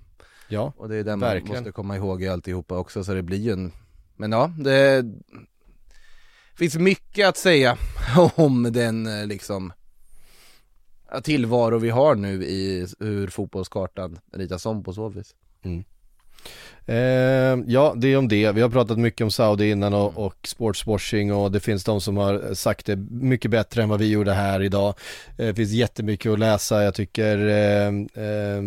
[0.48, 0.74] Ja.
[0.78, 1.56] Och det är det man Verkligen.
[1.56, 3.72] måste komma ihåg i alltihopa också, så det blir ju en
[4.16, 5.06] Men ja, det
[6.56, 7.78] finns mycket att säga
[8.36, 9.74] om den eh, liksom
[11.24, 15.36] tillvaro vi har nu i hur fotbollskartan ritas om på så vis.
[16.86, 18.52] Eh, ja, det är om det.
[18.52, 22.18] Vi har pratat mycket om Saudi innan och, och sportswashing och det finns de som
[22.18, 24.96] har sagt det mycket bättre än vad vi gjorde här idag.
[25.38, 26.84] Eh, det finns jättemycket att läsa.
[26.84, 27.88] Jag tycker eh,
[28.24, 28.62] eh,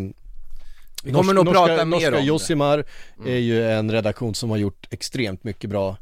[1.05, 2.19] Vi kommer nog norska, prata mer norska om det.
[2.19, 2.27] Mm.
[2.29, 2.85] Josimar
[3.27, 5.97] är ju en redaktion som har gjort extremt mycket bra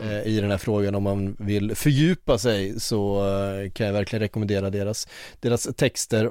[0.00, 0.16] Mm.
[0.16, 0.94] eh, i den här frågan.
[0.94, 5.08] Om man vill fördjupa sig så eh, kan jag verkligen rekommendera deras,
[5.40, 6.30] deras texter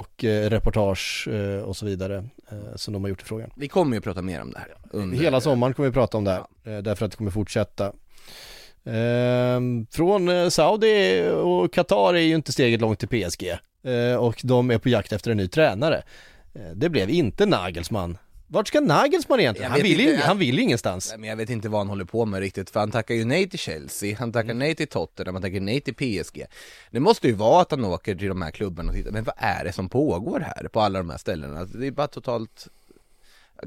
[0.00, 3.50] och eh, reportage eh, och så vidare eh, som de har gjort i frågan.
[3.56, 4.68] Vi kommer ju prata mer om det här.
[4.90, 7.92] under- Hela sommaren kommer vi prata om det här, eh, därför att det kommer fortsätta.
[8.84, 13.56] Ehm, från Saudi och Qatar är ju inte steget långt till PSG
[14.18, 16.02] och de är på jakt efter en ny tränare.
[16.74, 18.18] Det blev inte Nagelsmann.
[18.52, 19.70] Vart ska Nagelsmann egentligen?
[19.70, 21.08] Han vill, inte, ju, han vill ingenstans.
[21.10, 23.24] Nej, men jag vet inte vad han håller på med riktigt, för han tackar ju
[23.24, 26.46] nej till Chelsea, han tackar nej till Tottenham, han tackar nej till PSG.
[26.90, 29.34] Det måste ju vara att han åker till de här klubbarna och tittar, men vad
[29.38, 31.60] är det som pågår här på alla de här ställena?
[31.60, 32.68] Alltså, Det är bara totalt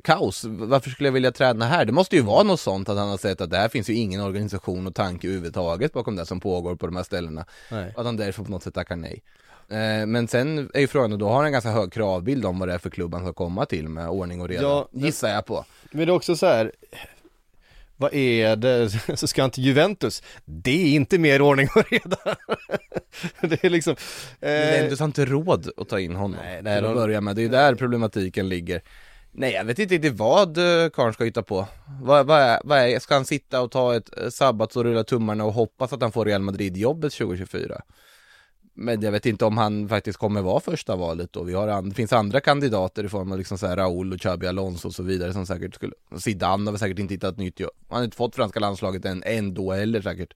[0.03, 0.43] kaos.
[0.43, 1.85] Varför skulle jag vilja träna här?
[1.85, 3.93] Det måste ju vara något sånt att han har sett att det här finns ju
[3.93, 7.45] ingen organisation och tanke överhuvudtaget bakom det som pågår på de här ställena.
[7.71, 7.93] Nej.
[7.97, 9.23] Att han därför på något sätt tackar nej.
[9.69, 12.59] Eh, Men sen är ju frågan, och då har han en ganska hög kravbild om
[12.59, 15.29] vad det är för klubb han ska komma till med ordning och reda, Ja, gissar
[15.29, 15.65] jag på.
[15.91, 16.71] Men det är också så här,
[17.97, 20.23] vad är det, så ska han till Juventus?
[20.45, 22.17] Det är inte mer ordning och reda.
[23.41, 23.95] det är liksom...
[24.41, 27.41] eh, Juventus har inte råd att ta in honom Nej, nej, de- börja med, det
[27.41, 28.81] är ju där problematiken ligger
[29.31, 31.67] Nej jag vet inte riktigt vad eh, karln ska hitta på
[32.01, 35.03] vad, vad, är, vad är, ska han sitta och ta ett eh, sabbat och rulla
[35.03, 37.81] tummarna och hoppas att han får Real Madrid-jobbet 2024?
[38.77, 41.43] Men jag vet inte om han faktiskt kommer vara första valet då.
[41.43, 44.19] Vi har an- det finns andra kandidater i form av liksom så här Raul och
[44.19, 47.59] Xabi Alonso och så vidare som säkert skulle, Zidane har väl säkert inte hittat nytt
[47.59, 47.71] jobb.
[47.89, 50.33] Han har inte fått franska landslaget än, ändå heller säkert.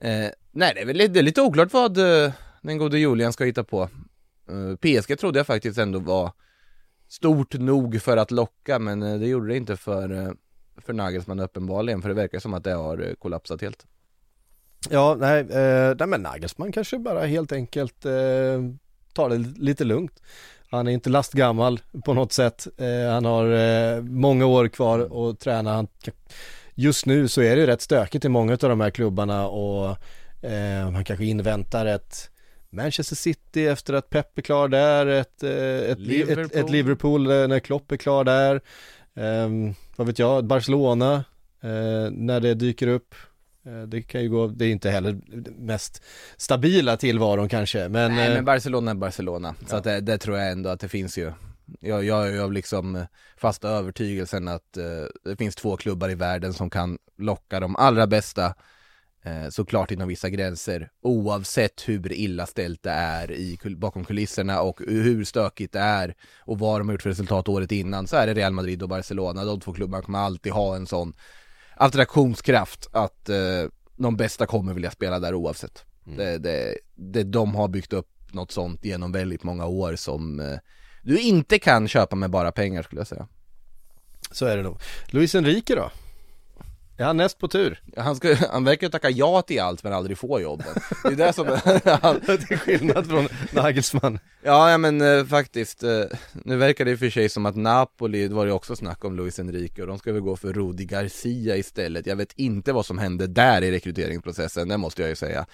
[0.00, 3.44] Eh, nej, det är väl det är lite oklart vad eh, den gode Julian ska
[3.44, 3.88] hitta på.
[4.48, 6.32] Eh, PSG trodde jag faktiskt ändå var
[7.08, 10.32] stort nog för att locka, men eh, det gjorde det inte för, eh,
[10.76, 13.86] för Nagelsmann uppenbarligen, för det verkar som att det har eh, kollapsat helt.
[14.90, 18.12] Ja, nej, eh, nej men Nagelsmann kanske bara helt enkelt eh,
[19.12, 20.22] tar det lite lugnt.
[20.70, 22.66] Han är inte lastgammal på något sätt.
[22.78, 25.74] Eh, han har eh, många år kvar att träna.
[25.74, 25.88] Han,
[26.74, 29.96] just nu så är det ju rätt stökigt i många av de här klubbarna och
[30.44, 32.30] eh, han kanske inväntar ett
[32.70, 35.50] Manchester City efter att Pep är klar där, ett, eh,
[35.90, 36.44] ett, Liverpool.
[36.44, 38.60] Ett, ett Liverpool eh, när Klopp är klar där.
[39.14, 39.48] Eh,
[39.96, 41.24] vad vet jag, Barcelona
[42.10, 43.14] när det dyker upp.
[43.66, 45.20] Eh, Det kan ju gå, det är inte heller
[45.58, 46.02] mest
[46.36, 50.38] stabila tillvaron kanske, men, Nej eh, men Barcelona är Barcelona, så att det, det tror
[50.38, 51.32] jag ändå att det finns ju.
[51.80, 53.04] Jag, jag av liksom eh,
[53.36, 54.84] fasta övertygelsen att eh,
[55.24, 58.54] det finns två klubbar i världen som kan locka de allra bästa
[59.24, 64.80] eh, Såklart inom vissa gränser Oavsett hur illa ställt det är i, bakom kulisserna och
[64.86, 68.26] hur stökigt det är Och vad de har gjort för resultat året innan Så är
[68.26, 71.12] det Real Madrid och Barcelona, de två klubbarna kommer alltid ha en sån
[71.74, 73.36] Attraktionskraft att eh,
[73.96, 78.52] de bästa kommer vilja spela där oavsett det, det, det, de har byggt upp något
[78.52, 80.58] sånt genom väldigt många år som eh,
[81.02, 83.28] du inte kan köpa med bara pengar skulle jag säga.
[84.30, 84.78] så är det nog.
[85.06, 85.90] Luis Enrique då?
[86.96, 87.80] Är han näst på tur?
[87.96, 90.66] Han, ska, han verkar tacka ja till allt men aldrig få jobben.
[91.02, 91.46] Det är det som
[92.02, 94.18] han, Till skillnad från Nagelsmann.
[94.42, 97.56] Ja, ja men eh, faktiskt, eh, nu verkar det i och för sig som att
[97.56, 100.52] Napoli, det var det också snack om Luis Enrique och de ska väl gå för
[100.52, 102.06] Rudi Garcia istället.
[102.06, 105.46] Jag vet inte vad som hände där i rekryteringsprocessen, det måste jag ju säga.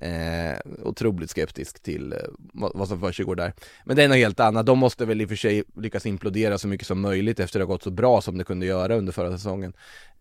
[0.00, 3.52] Eh, otroligt skeptisk till eh, vad, vad som försiggår där.
[3.84, 6.58] Men det är något helt annat, de måste väl i och för sig lyckas implodera
[6.58, 8.96] så mycket som möjligt efter att det har gått så bra som det kunde göra
[8.96, 9.72] under förra säsongen.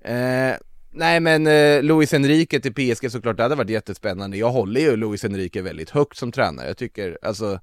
[0.06, 0.56] Eh,
[0.98, 4.38] Nej men eh, Luis Enrique till PSG såklart, det hade varit jättespännande.
[4.38, 6.68] Jag håller ju Luis Enrique väldigt högt som tränare.
[6.68, 7.60] Jag tycker, alltså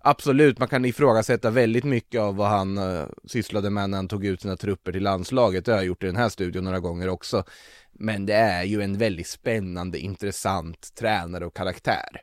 [0.00, 4.24] Absolut, man kan ifrågasätta väldigt mycket av vad han eh, sysslade med när han tog
[4.24, 5.64] ut sina trupper till landslaget.
[5.64, 7.44] Det har jag gjort i den här studion några gånger också.
[7.92, 12.22] Men det är ju en väldigt spännande, intressant tränare och karaktär.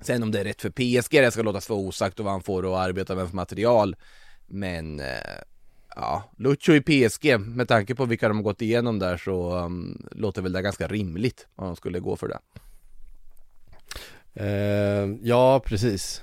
[0.00, 2.42] Sen om det är rätt för PSG, det ska låtas vara osagt och vad han
[2.42, 3.96] får att arbeta med för material.
[4.46, 5.06] Men eh,
[5.96, 10.06] ja, Lucho i PSG, med tanke på vilka de har gått igenom där så um,
[10.10, 12.38] låter väl det ganska rimligt om de skulle gå för det.
[14.40, 16.22] Uh, ja, precis.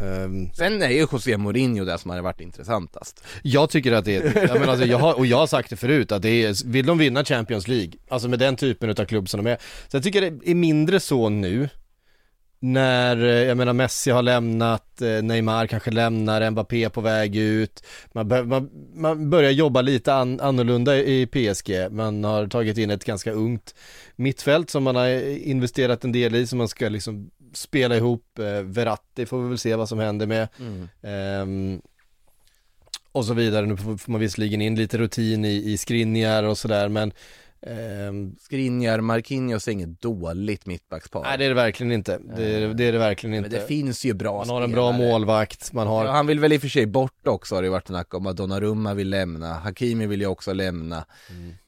[0.00, 3.24] Um, Sen är ju José Mourinho det som hade varit intressantast.
[3.42, 5.76] Jag tycker att det är, jag menar, alltså, jag har, och jag har sagt det
[5.76, 9.28] förut att det är, vill de vinna Champions League, alltså med den typen av klubb
[9.28, 9.56] som de är,
[9.88, 11.68] så jag tycker det är mindre så nu,
[12.60, 17.84] när, eh, jag menar Messi har lämnat, eh, Neymar kanske lämnar, Mbappé på väg ut,
[18.12, 22.90] man, bör, man, man börjar jobba lite an, annorlunda i PSG, man har tagit in
[22.90, 23.74] ett ganska ungt
[24.16, 25.08] mittfält som man har
[25.46, 29.58] investerat en del i, som man ska liksom spela ihop, eh, Verratti får vi väl
[29.58, 30.48] se vad som händer med.
[30.60, 31.42] Mm.
[31.42, 31.82] Um,
[33.12, 36.88] och så vidare, nu får man visserligen in lite rutin i, i skrinjar och sådär
[36.88, 37.12] men
[37.60, 41.22] um, Skriniar, Marquinhos är inget dåligt mittbackspar.
[41.22, 43.50] Nej det är det verkligen inte, det är det, är det verkligen inte.
[43.50, 44.92] Men det finns ju bra Man har en spelare.
[44.92, 47.62] bra målvakt, man har Ja, han vill väl i och för sig bort också har
[47.62, 51.04] det varit snack om att Donnarumma vill lämna, Hakimi vill ju också lämna.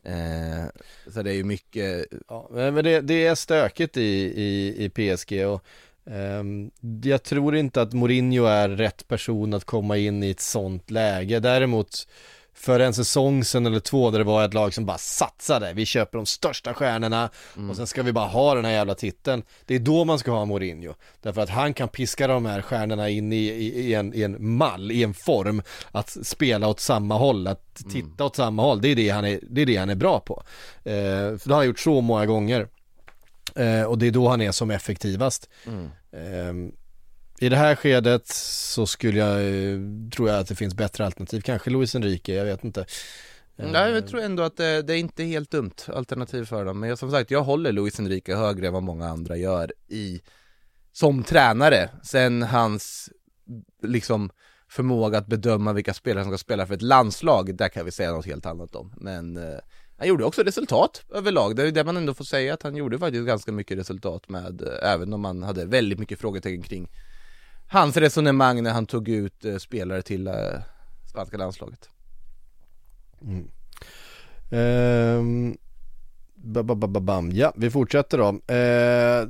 [0.04, 0.64] Eh,
[1.12, 4.02] så det är ju mycket, Ja, men det, det är stökigt i,
[4.42, 5.64] i, i PSG och
[6.10, 6.70] ehm,
[7.02, 11.40] jag tror inte att Mourinho är rätt person att komma in i ett sånt läge.
[11.40, 12.08] Däremot
[12.60, 15.86] för en säsong sen eller två där det var ett lag som bara satsade, vi
[15.86, 17.30] köper de största stjärnorna
[17.70, 19.42] och sen ska vi bara ha den här jävla titeln.
[19.66, 20.94] Det är då man ska ha Mourinho.
[21.22, 24.56] Därför att han kan piska de här stjärnorna in i, i, i, en, i en
[24.56, 28.80] mall, i en form, att spela åt samma håll, att titta åt samma håll.
[28.80, 30.42] Det är det han är, det är, det han är bra på.
[30.84, 30.92] Eh,
[31.38, 32.68] för det har han gjort så många gånger.
[33.56, 35.48] Eh, och det är då han är som effektivast.
[36.12, 36.54] Eh,
[37.42, 39.78] i det här skedet så skulle jag, eh,
[40.14, 41.40] tror jag att det finns bättre alternativ.
[41.40, 42.86] Kanske Luis Enrique, jag vet inte.
[43.58, 46.80] Mm, nej jag tror ändå att det, det är inte helt dumt alternativ för dem.
[46.80, 50.20] Men jag, som sagt, jag håller Luis Enrique högre än vad många andra gör i,
[50.92, 51.90] som tränare.
[52.02, 53.10] Sen hans,
[53.82, 54.30] liksom,
[54.68, 58.12] förmåga att bedöma vilka spelare som ska spela för ett landslag, där kan vi säga
[58.12, 58.92] något helt annat om.
[58.96, 59.58] Men eh,
[59.98, 62.76] han gjorde också resultat överlag, det är ju det man ändå får säga att han
[62.76, 66.88] gjorde faktiskt ganska mycket resultat med, eh, även om man hade väldigt mycket frågetecken kring
[67.70, 70.34] hans resonemang när han tog ut eh, spelare till eh,
[71.06, 71.88] spanska landslaget.
[74.50, 75.56] Ehm,
[76.34, 77.30] ba, ba, ba, ba, bam.
[77.32, 78.54] Ja, vi fortsätter då.
[78.54, 79.28] Eh,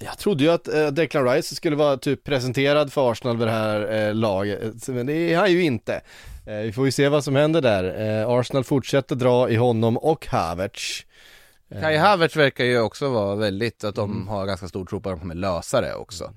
[0.00, 3.52] jag trodde ju att eh, Declan Rice skulle vara typ presenterad för Arsenal vid det
[3.52, 6.00] här eh, laget, men det är han ju inte.
[6.46, 8.20] Eh, vi får ju se vad som händer där.
[8.20, 11.06] Eh, Arsenal fortsätter dra i honom och Havertz.
[11.70, 15.10] Eh, Kai Havertz verkar ju också vara väldigt, att de har ganska stor tro på
[15.10, 16.32] att de kommer lösa det också.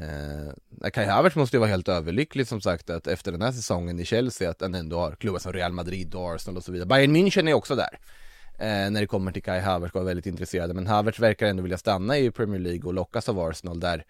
[0.00, 4.00] Eh, Kai Havertz måste ju vara helt överlycklig som sagt att efter den här säsongen
[4.00, 6.86] i Chelsea att han ändå har klubbar som Real Madrid och Arsenal och så vidare.
[6.86, 7.98] Bayern München är också där.
[8.58, 10.74] Eh, när det kommer till Kai Havertz och är väldigt intresserade.
[10.74, 14.04] Men Havertz verkar ändå vilja stanna i Premier League och lockas av Arsenal där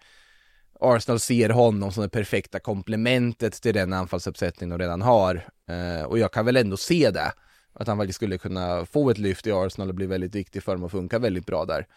[0.79, 5.47] Arsenal ser honom som det perfekta komplementet till den anfallsuppsättning de redan har.
[5.69, 7.33] Eh, och jag kan väl ändå se det.
[7.73, 10.71] Att han faktiskt skulle kunna få ett lyft i Arsenal och bli väldigt viktig för
[10.71, 11.87] dem och funka väldigt bra där.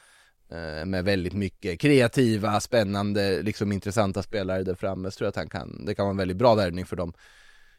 [0.55, 5.11] Eh, med väldigt mycket kreativa, spännande, liksom intressanta spelare där framme.
[5.11, 7.13] Så tror jag att han kan, det kan vara en väldigt bra värvning för dem.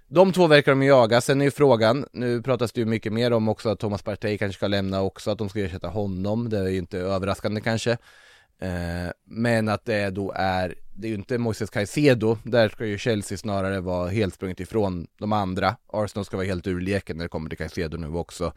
[0.08, 3.34] De två verkar de jaga, sen är ju frågan, nu pratas det ju mycket mer
[3.34, 6.60] om också att Thomas Partey kanske ska lämna också, att de ska ersätta honom, det
[6.60, 7.92] är ju inte överraskande kanske.
[8.60, 12.98] Eh, men att det då är, det är ju inte Moises Caicedo, där ska ju
[12.98, 15.76] Chelsea snarare vara helt sprunget ifrån de andra.
[15.88, 18.54] Arsenal ska vara helt ur leken när det kommer till Caicedo nu också.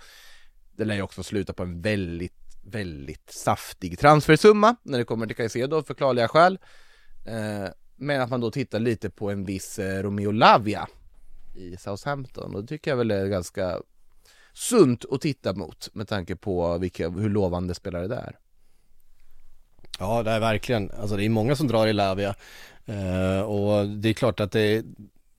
[0.77, 5.37] Det lär ju också sluta på en väldigt, väldigt saftig transfersumma när det kommer till
[5.37, 6.59] Caicedo av förklarliga skäl.
[7.27, 10.89] Eh, men att man då tittar lite på en viss eh, Romeo Lavia
[11.55, 13.81] i Southampton och det tycker jag väl är ganska
[14.53, 18.39] sunt att titta mot med tanke på vilka, hur lovande spelare det är.
[19.99, 20.91] Ja, det är verkligen.
[20.91, 22.35] Alltså det är många som drar i Lavia.
[22.87, 24.85] Eh, och det är klart att det är,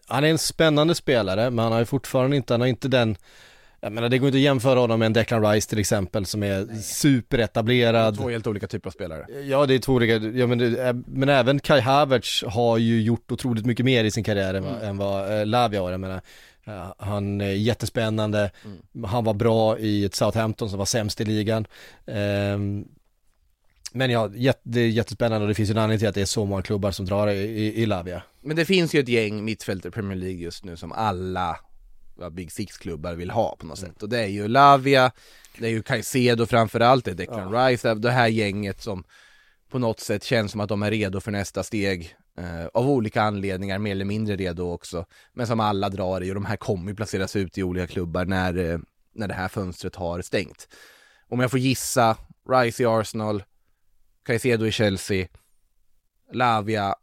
[0.07, 3.17] han är en spännande spelare, men han har ju fortfarande inte, han har inte den
[3.81, 6.43] jag menar det går inte att jämföra honom med en Declan Rice till exempel som
[6.43, 8.17] är superetablerad.
[8.17, 9.25] Två helt olika typer av spelare.
[9.43, 13.01] Ja det är två olika, ja, men, det, är- men även Kai Havertz har ju
[13.01, 15.91] gjort otroligt mycket mer i sin karriär än, vad- än vad eh, Lavia har.
[15.91, 16.21] Jag menar,
[16.65, 18.51] eh, han är jättespännande,
[19.07, 21.65] han var bra i ett Southampton som var sämst i ligan.
[22.07, 22.85] Ehm,
[23.93, 24.29] men ja,
[24.63, 26.61] det är jättespännande och det finns ju en anledning till att det är så många
[26.61, 28.23] klubbar som drar i, i, i Lavia.
[28.41, 31.57] Men det finns ju ett gäng mittfältare i Premier League just nu som alla
[32.19, 34.03] ja, Big Six-klubbar vill ha på något sätt.
[34.03, 35.11] Och det är ju Lavia,
[35.57, 39.03] det är ju Caicedo framförallt, det är Declan Rice, det här gänget som
[39.69, 42.15] på något sätt känns som att de är redo för nästa steg.
[42.37, 45.05] Eh, av olika anledningar, mer eller mindre redo också.
[45.33, 48.25] Men som alla drar i och de här kommer ju placeras ut i olika klubbar
[48.25, 48.79] när, eh,
[49.15, 50.67] när det här fönstret har stängt.
[51.27, 52.17] Om jag får gissa,
[52.49, 53.43] Rice i Arsenal,
[54.23, 55.27] Caicedo i Chelsea,
[56.33, 56.95] Lavia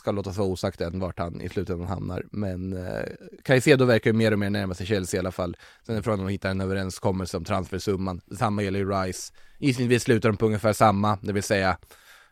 [0.00, 2.24] ska låta vara osagt än vart han i slutändan hamnar.
[2.32, 3.04] Men eh,
[3.44, 5.56] Caicedo verkar ju mer och mer närma sig Chelsea i alla fall.
[5.86, 8.20] Sen är frågan om de hittar en överenskommelse om transfersumman.
[8.38, 9.32] Samma gäller ju Rice.
[9.58, 11.76] Gissningsvis slutar de på ungefär samma, det vill säga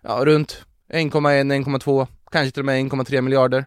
[0.02, 3.66] ja, runt 1,1, 1,2, kanske till och med 1,3 miljarder.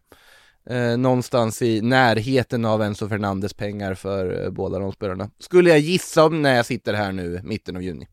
[0.69, 5.29] Eh, någonstans i närheten av Enzo Fernandes pengar för eh, båda de spelarna.
[5.39, 8.07] Skulle jag gissa om när jag sitter här nu, mitten av juni.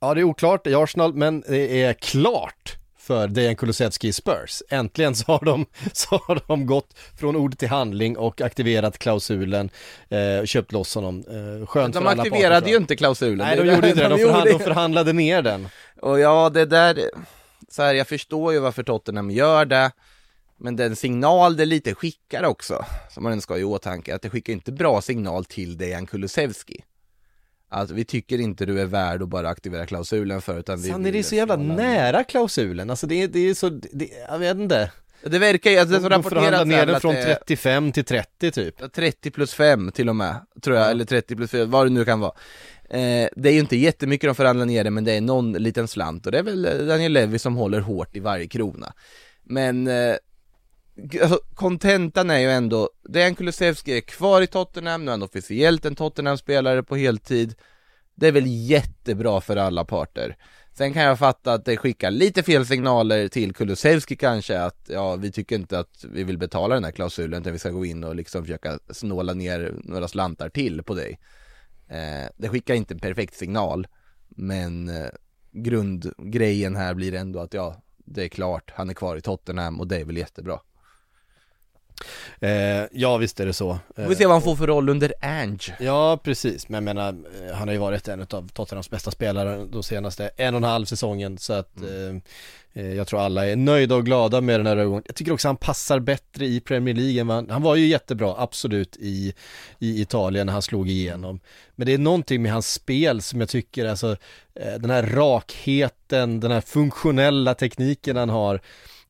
[0.00, 4.62] Ja det är oklart i Arsenal men det är klart för Dejan Kulusevski i Spurs.
[4.68, 9.70] Äntligen så har, de, så har de gått från ord till handling och aktiverat klausulen,
[10.08, 11.24] eh, köpt loss honom.
[11.28, 13.46] Eh, skönt De för alla aktiverade parter, ju inte klausulen.
[13.46, 15.68] Nej de gjorde inte det, de, förhand, de förhandlade ner den.
[16.00, 17.10] Och ja, det där,
[17.68, 19.90] så här, jag förstår ju varför Tottenham gör det,
[20.58, 24.22] men den signal det lite skickar också, som man ändå ska ha i åtanke, att
[24.22, 26.84] det skickar inte bra signal till Dejan Kulusevski.
[27.72, 31.06] Att vi tycker inte du är värd att bara aktivera klausulen för, utan vi Sen
[31.06, 34.56] är det så jävla nära klausulen, alltså det är, det är så, det, jag vet
[34.56, 34.90] inte.
[35.24, 38.50] Det verkar ju, alltså det som rapporteras ner den från det är- 35 till 30
[38.50, 38.74] typ.
[38.80, 41.90] Ja, 30 plus 5 till och med, tror jag, eller 30 plus 4, vad det
[41.90, 42.32] nu kan vara.
[42.90, 45.88] Eh, det är ju inte jättemycket de förhandlar ner det, men det är någon liten
[45.88, 48.92] slant och det är väl Daniel Levy som håller hårt i varje krona.
[49.44, 50.14] Men eh,
[51.22, 55.84] alltså, kontentan är ju ändå, Dejan Kulusevski är kvar i Tottenham, nu är han officiellt
[55.84, 57.54] en Tottenham-spelare på heltid.
[58.14, 60.36] Det är väl jättebra för alla parter.
[60.72, 65.16] Sen kan jag fatta att det skickar lite fel signaler till Kulusevski kanske att ja,
[65.16, 68.04] vi tycker inte att vi vill betala den här klausulen utan vi ska gå in
[68.04, 71.18] och liksom försöka snåla ner några slantar till på dig.
[71.88, 73.86] Eh, det skickar inte en perfekt signal,
[74.28, 75.08] men eh,
[75.52, 79.86] grundgrejen här blir ändå att ja, det är klart, han är kvar i Tottenham och
[79.86, 80.60] det är väl jättebra.
[82.40, 83.78] Eh, ja visst är det så.
[83.96, 85.76] Vi får se vad han får för roll under Ange.
[85.80, 89.66] Ja precis, men jag menar, eh, han har ju varit en av Tottenhams bästa spelare
[89.72, 92.16] de senaste en och en halv säsongen så att eh,
[92.72, 95.04] eh, jag tror alla är nöjda och glada med den här övergången.
[95.06, 97.86] Jag tycker också han passar bättre i Premier League än vad han, han var ju
[97.86, 99.34] jättebra, absolut, i,
[99.78, 101.40] i Italien när han slog igenom.
[101.74, 104.16] Men det är någonting med hans spel som jag tycker, alltså
[104.54, 108.60] eh, den här rakheten, den här funktionella tekniken han har,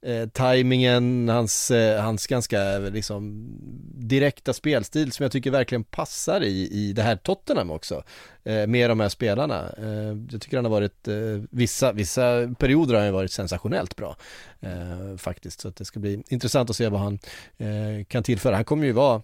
[0.06, 3.48] eh, tajmingen, hans, eh, hans ganska liksom
[3.94, 8.02] direkta spelstil som jag tycker verkligen passar i, i det här Tottenham också.
[8.44, 9.72] Eh, med de här spelarna.
[9.78, 11.14] Eh, jag tycker han har varit, eh,
[11.50, 14.16] vissa, vissa perioder har han ju varit sensationellt bra.
[14.60, 17.18] Eh, faktiskt, så att det ska bli intressant att se vad han
[17.58, 18.54] eh, kan tillföra.
[18.54, 19.22] Han kommer ju vara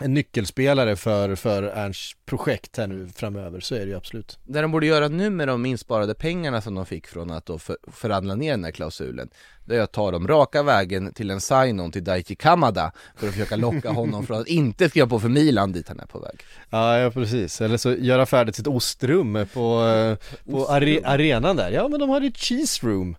[0.00, 4.38] en nyckelspelare för, för Ernsts projekt här nu framöver, så är det ju absolut.
[4.44, 7.58] Det de borde göra nu med de insparade pengarna som de fick från att då
[7.58, 9.30] för, förhandla ner den här klausulen
[9.64, 13.32] Det är att ta dem raka vägen till en sign-on till Daichi Kamada För att
[13.32, 16.40] försöka locka honom från att inte skriva på för Milan dit han är på väg.
[16.70, 20.16] Ja, ja precis, eller så göra färdigt sitt ostrum på, eh,
[20.52, 23.16] på are, arenan där, ja men de hade ett cheese room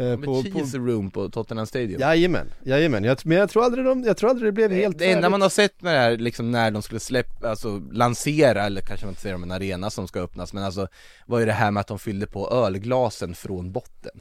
[0.00, 2.00] eh, Med cheese room på Tottenham Stadium.
[2.00, 5.12] Jajamän, jajamän, jag, men jag tror aldrig de, jag tror aldrig det blev helt Det
[5.12, 8.80] enda man har sett med det här, liksom när de skulle släppa, alltså lansera, eller
[8.80, 10.88] kanske man inte säger om en arena som ska öppnas, men alltså
[11.26, 14.20] var ju det här med att de fyllde på ölglasen från botten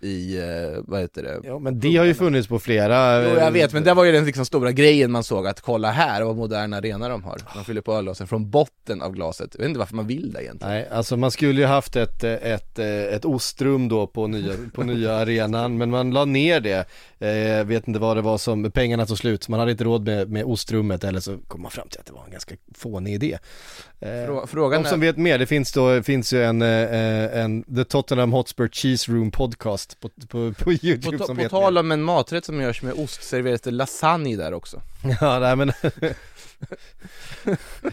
[0.00, 0.44] i, eh,
[0.86, 1.40] vad heter det?
[1.44, 4.12] Ja men det har ju funnits på flera Jo jag vet, men det var ju
[4.12, 7.64] den liksom stora grejen man såg att kolla här vad modern arena de har De
[7.64, 10.72] fyller på ölglasen från botten av glaset, jag vet inte varför man vill det egentligen
[10.74, 14.52] Nej, alltså man skulle ju haft ett, eh, ett, eh, ett ostrum då på nya,
[14.74, 16.88] på nya arenan, men man la ner det.
[17.18, 20.30] Jag vet inte vad det var som, pengarna tog slut, man hade inte råd med,
[20.30, 23.38] med ostrummet eller så kom man fram till att det var en ganska fånig idé.
[24.00, 27.84] Frå- frågan De som är- vet mer, det finns då, finns ju en, en The
[27.84, 32.02] Tottenham Hotspur Cheese Room podcast på, på, på YouTube På, som på tal om en
[32.02, 34.82] maträtt som görs med ost serveras det lasagne där också.
[35.20, 35.72] Ja, nej men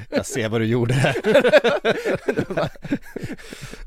[0.10, 1.16] Jag ser vad du gjorde här.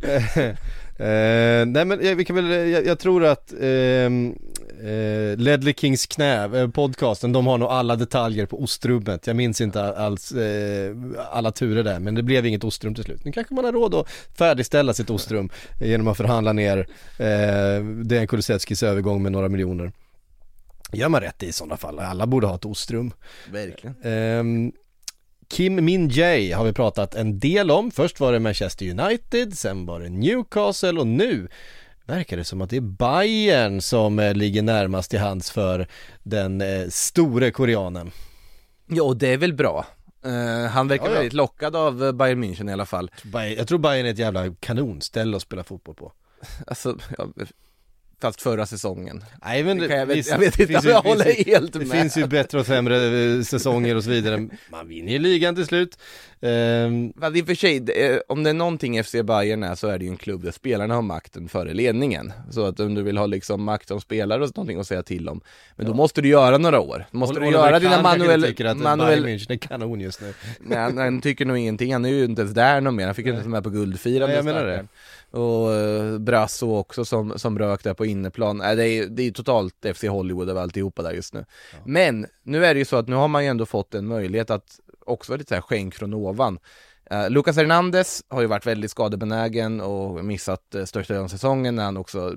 [0.98, 4.34] Eh, nej men eh, vi kan väl, jag, jag tror att ehm,
[4.80, 9.26] eh, Ledley Kings knä, eh, podcasten, de har nog alla detaljer på ostrummet.
[9.26, 10.96] Jag minns inte alls eh,
[11.30, 13.24] alla turer där, men det blev inget ostrum till slut.
[13.24, 16.78] Nu kanske man har råd att färdigställa sitt ostrum eh, genom att förhandla ner
[17.18, 19.92] eh, Dejan Kulusevskis övergång med några miljoner.
[20.92, 23.12] Gör man rätt i sådana fall, alla borde ha ett ostrum.
[23.52, 24.72] Verkligen.
[25.48, 27.90] Kim Min Jae har vi pratat en del om.
[27.90, 31.48] Först var det Manchester United, sen var det Newcastle och nu
[32.04, 35.86] verkar det som att det är Bayern som eh, ligger närmast till hands för
[36.22, 38.10] den eh, store koreanen.
[38.86, 39.86] Ja, och det är väl bra.
[40.24, 41.14] Eh, han verkar Ja, ja.
[41.16, 43.10] väldigt lockad av Bayern München i alla fall.
[43.56, 46.12] Jag tror Bayern är ett jävla kanonställe att spela fotboll på.
[46.66, 47.28] Alltså, ja,
[48.22, 49.24] fast förra säsongen.
[49.44, 51.44] Nej men Det jag vet- visst, jag vet det inte om jag ju- håller ju-
[51.52, 51.88] helt Det med.
[51.90, 52.96] finns ju bättre och sämre
[53.36, 54.48] eh, säsonger och så vidare.
[54.70, 55.98] Man vinner ju ligan till slut.
[56.40, 59.74] Ehm, Fast i och för sig, det är- om det är någonting FC Bayern är
[59.74, 62.32] så är det ju en klubb där spelarna har makten före ledningen.
[62.50, 65.28] Så att om du vill ha liksom makt som spelare och någonting att säga till
[65.28, 65.40] om.
[65.76, 67.06] Men då måste du göra några år.
[67.10, 68.42] Då måste du Oliver göra dina manuell...
[68.42, 70.34] tycker att manuell Bayern München är kanon just nu.
[70.60, 73.14] Nej, han, han tycker nog ingenting, han är ju inte ens där någon mer, han
[73.14, 74.86] fick ju inte med på guldfirandet jag menar det.
[75.36, 79.30] Och uh, Brasso också som, som rök där på inneplan, Nej, det är det är
[79.30, 81.44] totalt FC Hollywood av alltihopa där just nu.
[81.84, 84.50] Men nu är det ju så att nu har man ju ändå fått en möjlighet
[84.50, 86.58] att också lite så här skänk från ovan.
[87.12, 91.74] Uh, Lucas Hernandez har ju varit väldigt skadebenägen och missat uh, största delen av säsongen
[91.74, 92.34] när han också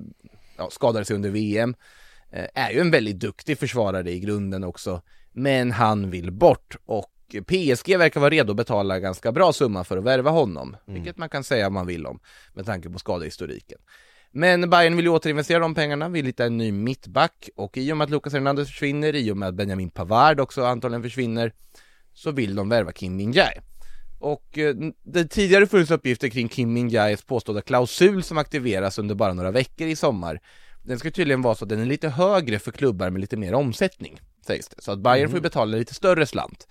[0.56, 1.74] ja, skadade sig under VM.
[2.32, 7.12] Eh, är ju en väldigt duktig försvarare i grunden också, men han vill bort och
[7.30, 11.28] PSG verkar vara redo att betala ganska bra summa för att värva honom, vilket man
[11.28, 12.20] kan säga man vill om
[12.54, 13.78] med tanke på skadehistoriken.
[14.32, 17.96] Men Bayern vill ju återinvestera de pengarna, vill hitta en ny mittback och i och
[17.96, 21.52] med att Lucas Hernandez försvinner, i och med att Benjamin Pavard också antagligen försvinner,
[22.14, 23.60] så vill de värva Kim Min-Jae.
[24.18, 29.32] Och eh, det tidigare funnits uppgifter kring Kim Min-Jaes påstådda klausul som aktiveras under bara
[29.32, 30.40] några veckor i sommar.
[30.82, 33.54] Den ska tydligen vara så att den är lite högre för klubbar med lite mer
[33.54, 34.82] omsättning, sägs det.
[34.82, 36.66] Så att Bayern får ju betala lite större slant.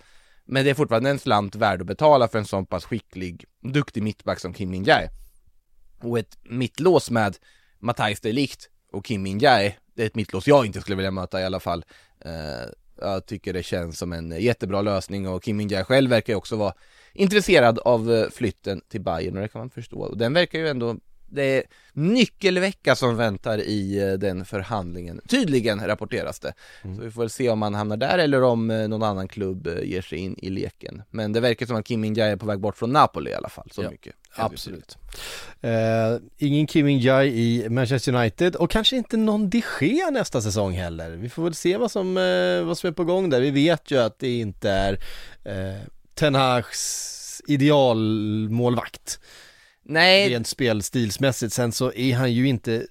[0.52, 4.02] Men det är fortfarande en slant värd att betala för en sån pass skicklig, duktig
[4.02, 5.10] mittback som Kim Min-Jae.
[6.02, 7.36] Och ett mittlås med
[7.78, 11.40] Matthijs de Ligt och Kim Min-Jae, det är ett mittlås jag inte skulle vilja möta
[11.40, 11.84] i alla fall.
[12.26, 16.36] Uh, jag tycker det känns som en jättebra lösning och Kim Min-Jae själv verkar ju
[16.36, 16.74] också vara
[17.12, 20.00] intresserad av eh, flytten till Bayern och det kan man förstå.
[20.00, 20.96] Och den verkar ju ändå,
[21.30, 21.62] det är
[21.92, 25.20] nyckelvecka som väntar i eh, den förhandlingen.
[25.28, 26.52] Tydligen rapporteras det.
[26.82, 29.66] Så vi får väl se om han hamnar där eller om eh, någon annan klubb
[29.66, 31.02] eh, ger sig in i leken.
[31.10, 33.48] Men det verkar som att Kim Min-Jae är på väg bort från Napoli i alla
[33.48, 34.14] fall, så Ja, mycket.
[34.34, 34.98] Absolut.
[35.60, 35.70] Eh,
[36.38, 41.10] ingen Kim Min-Jae i Manchester United och kanske inte någon de Gea nästa säsong heller.
[41.10, 43.40] Vi får väl se vad som, eh, vad som är på gång där.
[43.40, 44.92] Vi vet ju att det inte är
[45.44, 45.80] eh,
[46.14, 49.20] Ten Hags idealmålvakt.
[49.90, 51.52] Nej, Rent spelstilsmässigt.
[51.52, 52.86] Sen så är han ju inte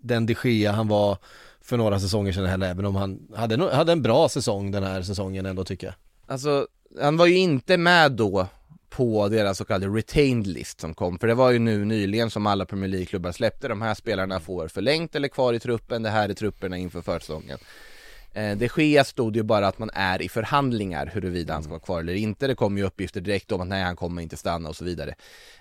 [0.00, 1.18] den de Gea han var
[1.60, 5.02] för några säsonger sedan heller, även om han hade, hade en bra säsong den här
[5.02, 5.94] säsongen ändå tycker jag.
[6.26, 6.66] Alltså,
[7.00, 8.46] han var ju inte med då
[8.88, 12.46] på deras så kallade retained list som kom, för det var ju nu nyligen som
[12.46, 16.28] alla Premier League-klubbar släppte, de här spelarna får förlängt eller kvar i truppen, det här
[16.28, 17.58] är trupperna inför försäsongen.
[18.34, 21.80] Eh, det sker stod ju bara att man är i förhandlingar huruvida han ska vara
[21.80, 24.68] kvar eller inte, det kom ju uppgifter direkt om att nej han kommer inte stanna
[24.68, 25.14] och så vidare.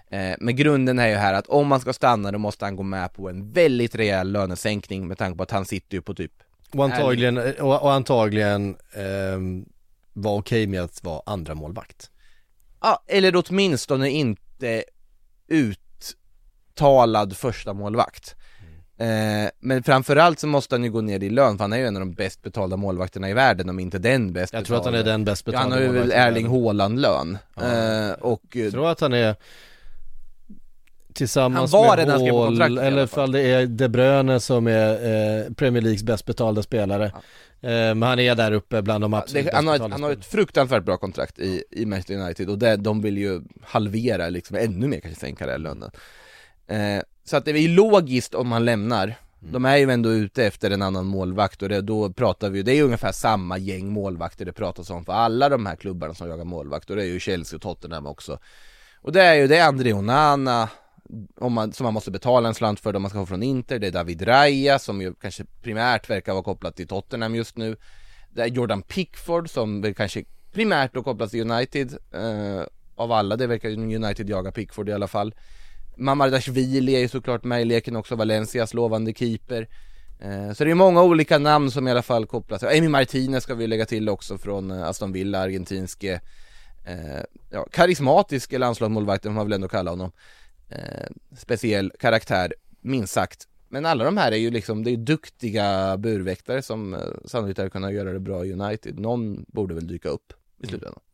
[0.09, 2.83] Eh, men grunden är ju här att om man ska stanna då måste han gå
[2.83, 6.31] med på en väldigt rejäl lönesänkning med tanke på att han sitter ju på typ
[6.71, 9.65] Och antagligen, och, och antagligen ehm,
[10.13, 12.09] var okej med att vara andra målvakt.
[12.81, 14.83] Ja, eller åtminstone inte
[15.47, 18.35] uttalad första målvakt.
[19.03, 21.87] Eh, men framförallt så måste han ju gå ner i lön, för han är ju
[21.87, 24.85] en av de bäst betalda målvakterna i världen, om inte den bäst Jag tror att
[24.85, 26.47] han är den bäst Ja, betalda han har ju väl Erling.
[26.47, 27.37] Haaland-lön.
[27.57, 29.35] Eh, och Jag tror att han är
[31.13, 33.31] tillsammans Han var med skrev på Hall, kontrakt eller fall.
[33.31, 34.91] det är De Bruyne som är
[35.45, 37.05] eh, Premier Leagues bäst betalda spelare.
[37.05, 40.03] Eh, men han är där uppe bland de absolut det, bäst han, har ett, han
[40.03, 44.29] har ett fruktansvärt bra kontrakt i, i Manchester United och det, de vill ju halvera,
[44.29, 45.91] liksom ännu mer kanske sänka den lönen.
[46.67, 49.15] Eh, så att det är ju logiskt om han lämnar.
[49.39, 52.63] De är ju ändå ute efter en annan målvakt och det, då pratar vi ju,
[52.63, 56.13] det är ju ungefär samma gäng målvakter det pratas om för alla de här klubbarna
[56.13, 58.39] som jagar målvakt och det är ju Chelsea och Tottenham också.
[59.01, 60.69] Och det är ju, det är André Onana,
[61.35, 63.79] om man, som man måste betala en slant för om man ska få från Inter,
[63.79, 67.77] det är David Raya som ju kanske primärt verkar vara kopplat till Tottenham just nu.
[68.29, 72.63] Det är Jordan Pickford som väl kanske primärt då kopplas till United eh,
[72.95, 75.33] av alla, det verkar ju United jaga Pickford i alla fall.
[75.97, 79.67] Mamardashvili är ju såklart med i leken också, Valencias lovande keeper.
[80.19, 82.63] Eh, så det är många olika namn som i alla fall kopplas.
[82.63, 86.21] Amy Martinez ska vi lägga till också från eh, Aston Villa, argentinske
[86.85, 90.11] eh, ja, karismatiske landslagsmålvakten får man väl ändå kalla honom.
[91.37, 92.53] Speciell karaktär.
[92.81, 93.47] minst sagt.
[93.69, 97.93] Men alla de här är ju liksom, det är duktiga burväktare som sannolikt hade kunnat
[97.93, 98.99] göra det bra i United.
[98.99, 100.33] Någon borde väl dyka upp
[100.63, 100.99] i slutändan.
[100.99, 101.12] Mm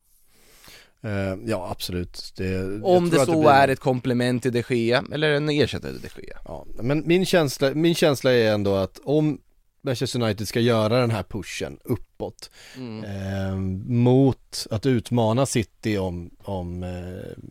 [1.46, 2.34] ja, absolut.
[2.38, 6.10] Det, Om det så blir- är ett komplement till de Gea eller en ersättare till
[6.16, 6.38] de Gea.
[6.46, 9.42] Ja, men min känsla, min känsla är ändå att om
[9.82, 13.04] Manchester United ska göra den här pushen uppåt Mm.
[13.04, 13.56] eh,
[13.92, 17.44] mot att utmana City om, om, eh,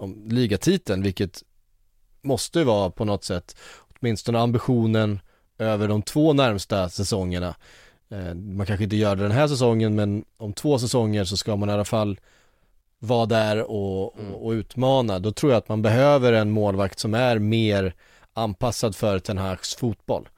[0.00, 1.42] om ligatiteln, vilket
[2.22, 3.56] måste vara på något sätt
[4.00, 5.20] åtminstone ambitionen
[5.58, 7.54] över de två närmsta säsongerna.
[8.10, 11.56] Eh, man kanske inte gör det den här säsongen men om två säsonger så ska
[11.56, 12.20] man i alla fall
[12.98, 15.18] vara där och, och, och utmana.
[15.18, 17.94] Då tror jag att man behöver en målvakt som är mer
[18.32, 20.28] anpassad för Ten Hags fotboll.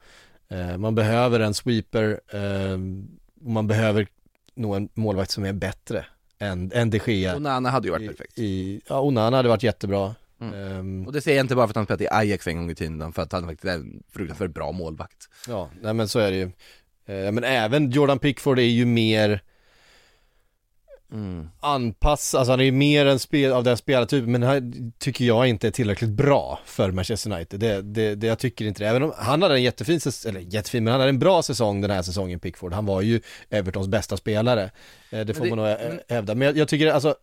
[0.49, 2.73] Eh, man behöver en sweeper eh,
[3.45, 4.07] och man behöver
[4.55, 6.05] nog en målvakt som är bättre
[6.39, 7.35] än, än de Gea.
[7.35, 8.37] Onana hade ju varit I- perfekt.
[8.39, 10.15] I, ja, Onana hade varit jättebra.
[10.41, 10.53] Mm.
[10.79, 12.71] Ehm, Och det säger jag inte bara för att han spelat i Ajax en gång
[12.71, 15.29] i tiden, utan för att han faktiskt är en fruktansvärt bra målvakt.
[15.47, 16.43] Ja, nej men så är det ju.
[17.05, 19.41] Eh, men även Jordan Pickford är ju mer
[21.11, 21.49] Mm.
[21.59, 25.47] anpassad, alltså han är ju mer en spel, av den spelartypen, men han tycker jag
[25.47, 27.59] inte är tillräckligt bra för Manchester United.
[27.59, 28.89] Det, det, det jag tycker inte det.
[28.89, 31.91] Även om han hade en jättefin, eller jättefin, men han hade en bra säsong den
[31.91, 32.73] här säsongen Pickford.
[32.73, 34.71] Han var ju Evertons bästa spelare.
[35.09, 36.35] Eh, det får det- man nog hävda.
[36.35, 37.15] Men jag, jag tycker alltså,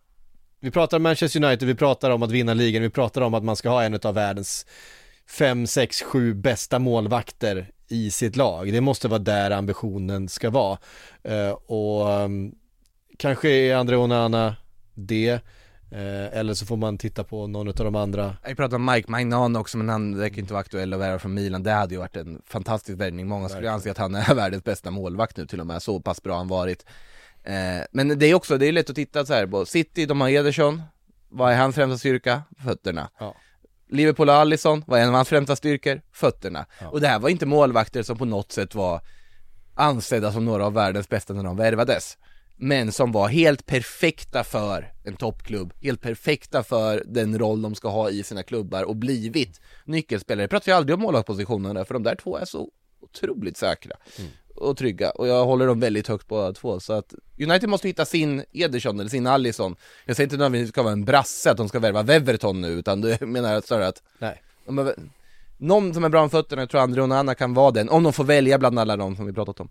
[0.59, 3.43] vi pratar om Manchester United, vi pratar om att vinna ligan, vi pratar om att
[3.43, 4.65] man ska ha en av världens
[5.29, 8.73] fem, sex, sju bästa målvakter i sitt lag.
[8.73, 10.77] Det måste vara där ambitionen ska vara.
[11.23, 12.55] Eh, och um,
[13.17, 14.55] kanske är André Onana
[14.93, 15.29] det,
[15.91, 18.37] eh, eller så får man titta på någon av de andra.
[18.43, 21.33] Jag pratade om Mike Magnan också, men han verkar inte vara aktuell att värva från
[21.33, 21.63] Milan.
[21.63, 23.27] Det hade ju varit en fantastisk värvning.
[23.27, 23.73] Många skulle Verkligen.
[23.73, 26.47] anse att han är världens bästa målvakt nu till och med, så pass bra han
[26.47, 26.85] varit.
[27.43, 30.21] Eh, men det är också, det är lätt att titta så här på City, de
[30.21, 30.81] har Ederson,
[31.29, 32.41] vad är hans främsta styrka?
[32.63, 33.09] Fötterna.
[33.19, 33.35] Ja.
[33.89, 36.01] Liverpool och Alisson, vad är en av hans främsta styrkor?
[36.11, 36.65] Fötterna.
[36.81, 36.87] Ja.
[36.89, 39.01] Och det här var inte målvakter som på något sätt var
[39.75, 42.17] ansedda som några av världens bästa när de värvades.
[42.59, 47.89] Men som var helt perfekta för en toppklubb, helt perfekta för den roll de ska
[47.89, 50.43] ha i sina klubbar och blivit nyckelspelare.
[50.43, 53.95] Jag pratar ju aldrig om målvaktspositionerna för de där två är så otroligt säkra
[54.55, 58.05] och trygga och jag håller dem väldigt högt båda två så att United måste hitta
[58.05, 61.51] sin Ederson eller sin Allison Jag säger inte nödvändigtvis att det ska vara en brasse
[61.51, 64.41] att de ska värva Weverton nu utan det menar snarare att Nej.
[64.65, 64.93] de är,
[65.57, 68.13] någon som är bra med fötterna, jag tror André Onana kan vara den, om de
[68.13, 69.69] får välja bland alla de som vi pratat om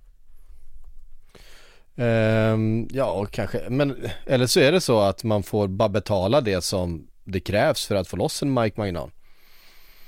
[1.97, 6.41] Ehm, ja, och kanske, men eller så är det så att man får bara betala
[6.41, 9.11] det som det krävs för att få loss en Mike Magnan.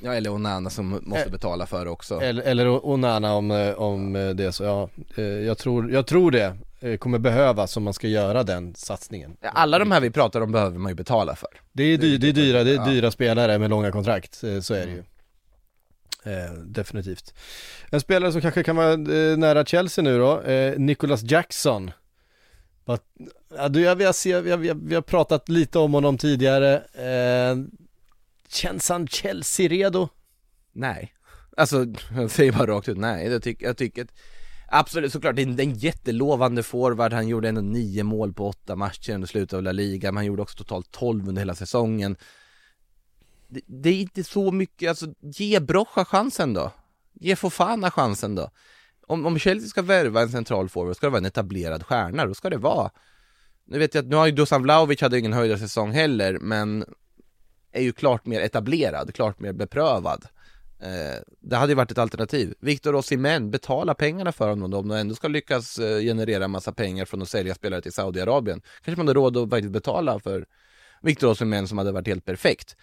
[0.02, 3.72] Ja eller Onana som måste Eh, betala för det också Eller, eller Onana om, eh,
[3.74, 4.88] om eh, det så, ja,
[5.22, 6.56] jag tror, jag tror det
[6.98, 9.36] kommer behövas om man ska göra den satsningen.
[9.42, 12.28] Alla de här vi pratar om behöver man ju betala för Det är, dy, det
[12.28, 12.84] är dyra, det är Ja.
[12.84, 15.02] dyra spelare med långa kontrakt, så är det ju.
[16.24, 17.34] Eh, definitivt.
[17.90, 21.90] En spelare som kanske kan vara eh, nära Chelsea nu då, eh, Nicholas Jackson.
[22.86, 23.02] But,
[23.56, 26.76] ja, du, jag, vi, har se, vi, har, vi, har, pratat lite om honom tidigare.
[26.76, 27.56] Eh,
[28.48, 30.08] känns han Chelsea-redo?
[30.72, 31.14] Nej
[31.56, 34.12] Alltså, jag säger bara rakt ut nej, jag, tycker jag tycker att
[34.70, 38.32] Absolut, såklart, det är en, det är en jättelovande forward, han gjorde ändå nio mål
[38.32, 41.40] på åtta matcher under slutet av La Liga, men han gjorde också totalt 12 under
[41.40, 42.16] hela säsongen
[43.48, 46.72] det, det är inte så mycket, alltså ge Brocha chansen då
[47.20, 48.50] Ge Fofana chansen då
[49.06, 52.34] om, om Chelsea ska värva en central forward, ska det vara en etablerad stjärna, då
[52.34, 52.90] ska det vara
[53.64, 56.84] Nu vet jag att, nu har ju Dusan Vlahovic hade ju ingen höjdarsäsong heller, men
[57.72, 60.28] är ju klart mer etablerad, klart mer beprövad
[60.80, 62.54] Eh, det hade ju varit ett alternativ.
[62.60, 66.72] Victor Osimhen, betala pengarna för honom då, om de ändå ska lyckas eh, generera massa
[66.72, 68.62] pengar från att sälja spelare till Saudiarabien.
[68.84, 70.46] Kanske man har råd att faktiskt betala för
[71.02, 72.76] Victor Osimhen som hade varit helt perfekt.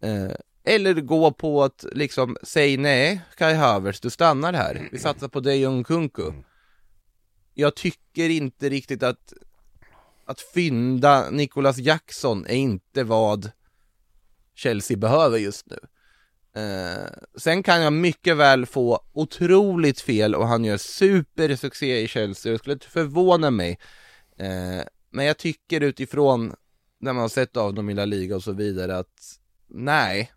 [0.00, 0.32] Eh,
[0.64, 4.88] eller gå på att liksom, säg nej Kai Havertz, du stannar här.
[4.92, 6.32] Vi satsar på dig och Nkunku.
[7.54, 9.32] Jag tycker inte riktigt att
[10.24, 13.50] att fynda Nicholas Jackson är inte vad
[14.54, 15.78] Chelsea behöver just nu.
[16.62, 22.52] Eh, sen kan jag mycket väl få otroligt fel och han gör supersuccé i Chelsea,
[22.52, 23.78] det skulle inte förvåna mig.
[24.38, 26.54] Eh, men jag tycker utifrån
[27.00, 29.39] när man har sett av dem i La Liga och så vidare att
[29.70, 30.32] nej,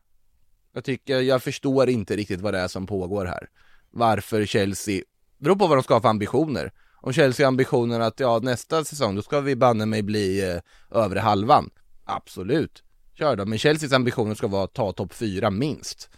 [0.74, 3.50] jag tycker, jag förstår inte riktigt vad det är som pågår här.
[3.92, 5.04] Varför Chelsea,
[5.38, 6.72] det beror på vad de ska ha för ambitioner.
[7.02, 10.60] Om Chelsea har ambitioner att ja, nästa säsong då ska vi banne mig bli eh,
[10.92, 11.70] övre halvan.
[12.06, 13.46] Absolut, kör då.
[13.46, 16.10] Men Chelseas ambitioner ska vara att ta topp fyra minst.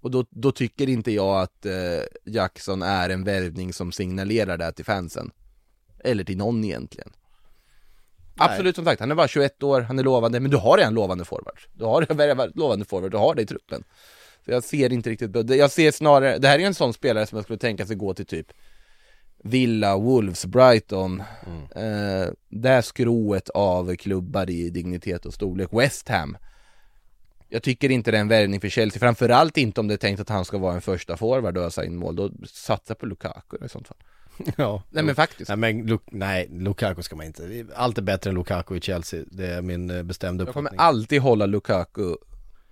[0.00, 1.72] Och då, då tycker inte jag att eh,
[2.24, 5.30] Jackson är en värvning som signalerar det till fansen.
[6.04, 7.12] Eller till någon egentligen.
[8.36, 10.94] Absolut som sagt, han är bara 21 år, han är lovande, men du har redan
[10.94, 11.60] lovande forward.
[11.72, 13.84] Du har redan lovande forward, du har det i truppen.
[14.44, 17.36] Så jag ser inte riktigt, jag ser snarare, det här är en sån spelare som
[17.36, 18.52] jag skulle tänka sig gå till typ
[19.44, 21.22] Villa, Wolves, Brighton,
[21.74, 26.36] eh, det här skrået av klubbar i dignitet och storlek, West Ham.
[27.48, 30.20] Jag tycker inte det är en värvning för Chelsea, framförallt inte om det är tänkt
[30.20, 33.56] att han ska vara en första forward och ösa in mål, då satsa på Lukaku
[33.64, 33.98] i sånt fall
[34.56, 34.82] Ja.
[34.90, 37.66] Nej men faktiskt Nej, men Lu- nej, Lukaku ska man inte.
[37.74, 39.24] Allt är bättre än Lukaku i Chelsea.
[39.26, 40.86] Det är min eh, bestämda Jag kommer uppfattning.
[40.86, 42.14] alltid hålla Lukaku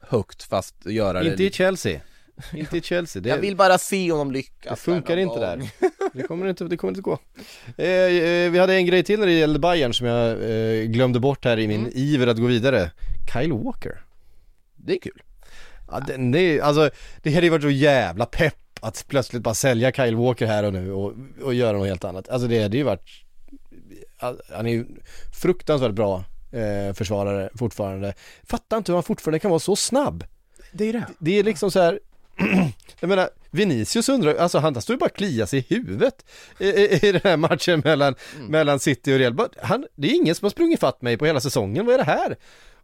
[0.01, 2.01] högt fast göra det Inte i Chelsea.
[2.55, 3.23] Inte i Chelsea.
[3.23, 5.57] Det, Jag vill bara se honom lyckas det funkar inte där.
[5.57, 5.71] gång.
[6.13, 7.19] Det kommer inte, det kommer inte gå.
[7.77, 11.21] Eh, eh, vi hade en grej till när det gällde Bayern som jag eh, glömde
[11.21, 12.91] bort här i min iver att gå vidare.
[13.33, 14.01] Kyle Walker.
[14.77, 15.23] Det är kul
[15.91, 16.91] Ja, den, det, alltså,
[17.23, 20.73] det hade ju varit så jävla pepp att plötsligt bara sälja Kyle Walker här och
[20.73, 21.13] nu och,
[21.43, 22.29] och göra något helt annat.
[22.29, 23.03] Alltså det hade ju varit,
[24.49, 24.87] han är ju
[25.33, 28.15] fruktansvärt bra eh, försvarare fortfarande.
[28.43, 30.25] Fattar inte hur han fortfarande kan vara så snabb.
[30.73, 32.01] Det är det Det är liksom så här.
[33.01, 36.25] Jag menar, Vinicius undrar, alltså han står ju bara och kliar sig i huvudet
[36.59, 38.15] i, i, i den här matchen mellan,
[38.49, 39.49] mellan City och Real.
[39.63, 42.05] Han, det är ingen som har sprungit fatt mig på hela säsongen, vad är det
[42.05, 42.37] här?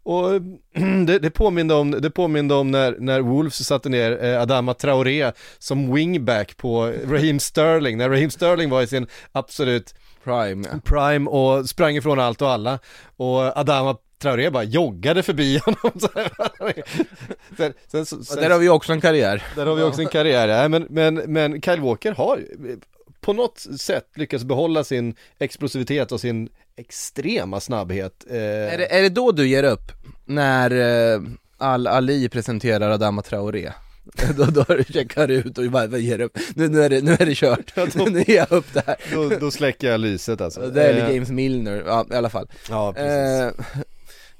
[0.03, 0.30] Och
[1.07, 5.32] det, det påminde om, det påminde om när, när Wolves satte ner eh, Adama Traoré
[5.59, 9.94] som wingback på Raheem Sterling, när Raheem Sterling var i sin absolut
[10.24, 12.78] Prime prime och sprang ifrån allt och alla.
[13.16, 16.01] Och Adama Traoré bara joggade förbi honom.
[17.57, 19.44] Sen, sen, sen, Och där har vi också en karriär.
[19.57, 22.40] Där har vi också en karriär, ja, men, men, men Kyle Walker har
[23.20, 26.48] på något sätt lyckats behålla sin explosivitet och sin
[26.81, 28.24] extrema snabbhet.
[28.31, 29.93] Eh, är, det, är det då du ger upp?
[30.24, 30.70] När
[31.14, 31.20] eh,
[31.59, 33.72] Al-Ali presenterar Adama Traoré?
[34.37, 37.12] då, då checkar du ut och bara vad ger upp, nu, nu, är det, nu
[37.12, 40.61] är det kört, nu ger jag upp det här då, då släcker jag lyset alltså.
[40.70, 43.61] Det är Eh, James Milner, ja i alla fall Ja, precis.
[43.66, 43.85] eh,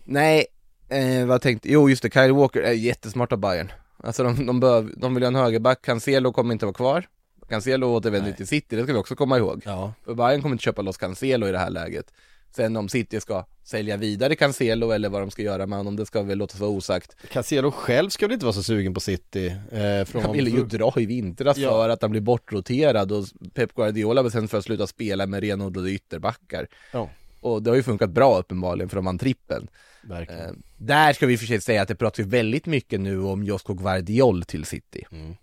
[0.05, 0.47] Nej,
[0.89, 3.73] eh, vad tänkte, jo just det, Kyle Walker är jättesmart av Bayern
[4.05, 7.05] Alltså de, de, bör, de vill ha en högerback, Cancelo kommer inte vara kvar
[7.49, 9.93] Cancelo återvänder till City, det ska vi också komma ihåg Ja.
[10.05, 12.07] För Bayern kommer inte köpa loss Cancelo i det här läget
[12.53, 16.07] Sen om City ska sälja vidare Cancelo eller vad de ska göra med honom, det
[16.07, 19.47] ska väl låtas vara osagt Cancelo själv ska väl inte vara så sugen på City?
[19.73, 21.71] Eh, från Han ville ju dra i vintras Ja.
[21.71, 23.25] för att han blir bortroterad och
[23.55, 27.11] Pep Guardiola bestämde för att sluta spela med renodlade ytterbackar Ja.
[27.41, 29.69] Och det har ju funkat bra uppenbarligen för de vann trippen
[30.03, 30.45] Verkligen.
[30.45, 33.45] Eh, där ska vi för sig säga att det pratas ju väldigt mycket nu om
[33.45, 35.05] Josko Guardiol till City.
[35.13, 35.35] Mm.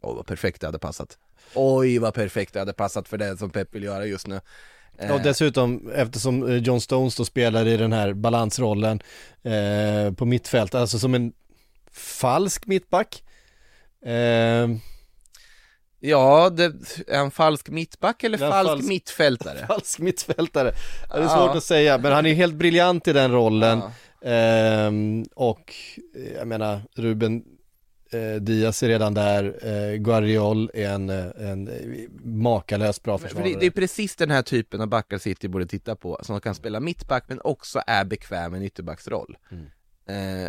[0.00, 1.18] Åh vad perfekt det hade passat.
[1.54, 4.40] Oj vad perfekt det hade passat för det som Pep vill göra just nu.
[4.98, 9.00] Ja, och dessutom eftersom eh, John Stones då spelar i den här balansrollen
[9.42, 11.32] eh, på mittfält, alltså som en
[11.92, 13.22] falsk mittback.
[14.06, 14.68] Eh,
[16.04, 16.72] Ja, det
[17.08, 19.66] en falsk mittback eller falsk, falsk- mittfältare?
[19.68, 20.72] falsk mittfältare.
[21.12, 21.28] Det är Ja.
[21.28, 23.78] svårt att säga, men han är helt briljant i den rollen.
[24.20, 24.28] Ja.
[24.30, 25.74] Ehm, och
[26.16, 27.42] eh, jag menar, Ruben
[28.14, 31.74] eh, Diaz är redan där, eh, Guardiol är en, eh, en eh,
[32.24, 33.52] makalöst bra Men för försvarare.
[33.52, 36.54] det, det är precis den här typen av backar City borde titta på, som kan
[36.54, 39.36] spela mittback men också är bekväm i en ytterbacksroll.
[40.08, 40.48] Eh,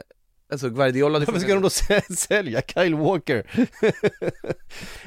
[0.52, 3.44] alltså Guardiola Varför ska de då sä- sälja Kyle Walker?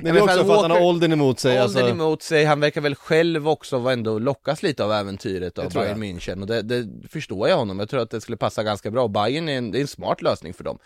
[0.02, 1.50] Men det är också för att han har åldern emot sig.
[1.62, 5.58] Åldern Alltså, emot sig, han verkar väl själv också vara ändå lockas lite av äventyret
[5.58, 8.62] av Bayern München och det, det förstår jag honom, jag tror att det skulle passa
[8.62, 9.08] ganska bra.
[9.08, 10.78] Bayern är en, det är en smart lösning för dem.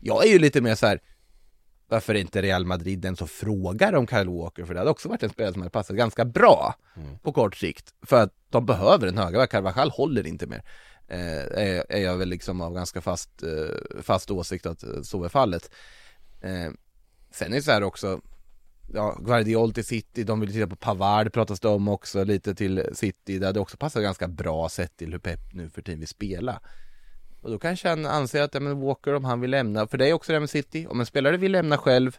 [0.00, 1.00] Jag är ju lite mer så här.
[1.88, 4.64] Varför inte Real Madrid den som frågar om Kyle Walker?
[4.64, 6.74] För det hade också varit en spelare som hade passat ganska bra
[7.22, 7.94] på kort sikt.
[8.02, 10.62] För att de behöver en högerback, Carvajal håller inte mer.
[11.08, 15.24] Eh, är, är jag väl liksom av ganska fast, eh, fast åsikt att eh, så
[15.24, 15.70] är fallet.
[16.40, 16.70] Eh,
[17.30, 18.20] sen är det så här också,
[18.94, 22.84] ja, Guardiol till City, de vill titta på Pavard pratas det om också lite till
[22.92, 23.38] City.
[23.38, 26.60] Det hade också passat ganska bra sett till hur Pep nu för tiden vill spela.
[27.40, 30.08] Och då kanske han anser att, ja, men Walker om han vill lämna, för det
[30.08, 32.16] är också det med City, om en spelare vill lämna själv,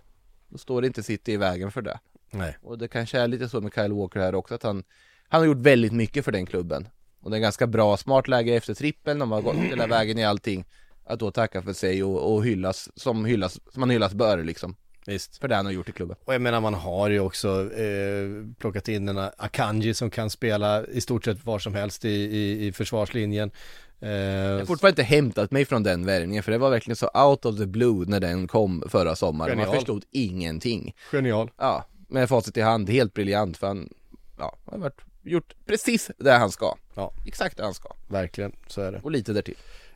[0.48, 2.00] då står det inte City i vägen för det.
[2.32, 2.58] nej.
[2.62, 4.84] Och det kanske är lite så med Kyle Walker här också, att han,
[5.30, 6.88] han har gjort väldigt mycket för den klubben.
[7.22, 10.18] Och det är en ganska bra, smart läge efter trippeln, de har gått hela vägen
[10.18, 10.66] i allting.
[11.06, 14.76] Att då tacka för sig och, och hyllas som hyllas, som man hyllas bör liksom.
[15.06, 15.38] Visst.
[15.38, 16.18] För det han har gjort i klubben.
[16.26, 20.86] Och jag menar man har ju också eh, plockat in en Akanji som kan spela
[20.86, 23.52] i stort sett var som helst i, i, i försvarslinjen.
[24.00, 27.08] Eh, Jag har fortfarande inte hämtat mig från den värvningen för det var verkligen så
[27.14, 29.58] out of the blue när den kom förra sommaren.
[29.58, 29.76] Man Genial.
[29.76, 30.96] förstod ingenting.
[31.12, 31.52] Genial.
[31.58, 33.90] Ja, med facit i hand, helt briljant för han,
[34.38, 36.76] ja, han har varit, gjort precis det han ska.
[36.96, 37.14] Ja.
[37.26, 37.90] Exakt det han ska.
[38.08, 39.00] Verkligen, så är det.
[39.04, 39.56] Och lite därtill.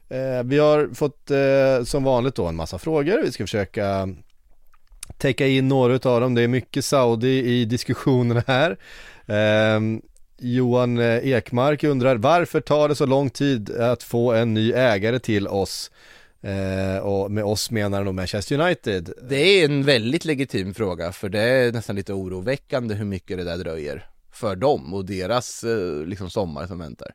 [0.10, 3.22] Eh, vi har fått eh, som vanligt då en massa frågor.
[3.24, 4.10] Vi ska försöka
[5.18, 6.36] täcka in några av dem.
[6.36, 8.72] Det är mycket Saudi i diskussionerna här.
[9.26, 9.80] Eh,
[10.44, 15.20] Johan eh, Ekmark undrar varför tar det så lång tid att få en ny ägare
[15.20, 15.92] till oss?
[16.42, 19.14] Eh, och med oss menar han då Manchester United.
[19.30, 23.44] Det är en väldigt legitim fråga för det är nästan lite oroväckande hur mycket det
[23.44, 27.12] där dröjer för dem och deras eh, liksom sommar som väntar.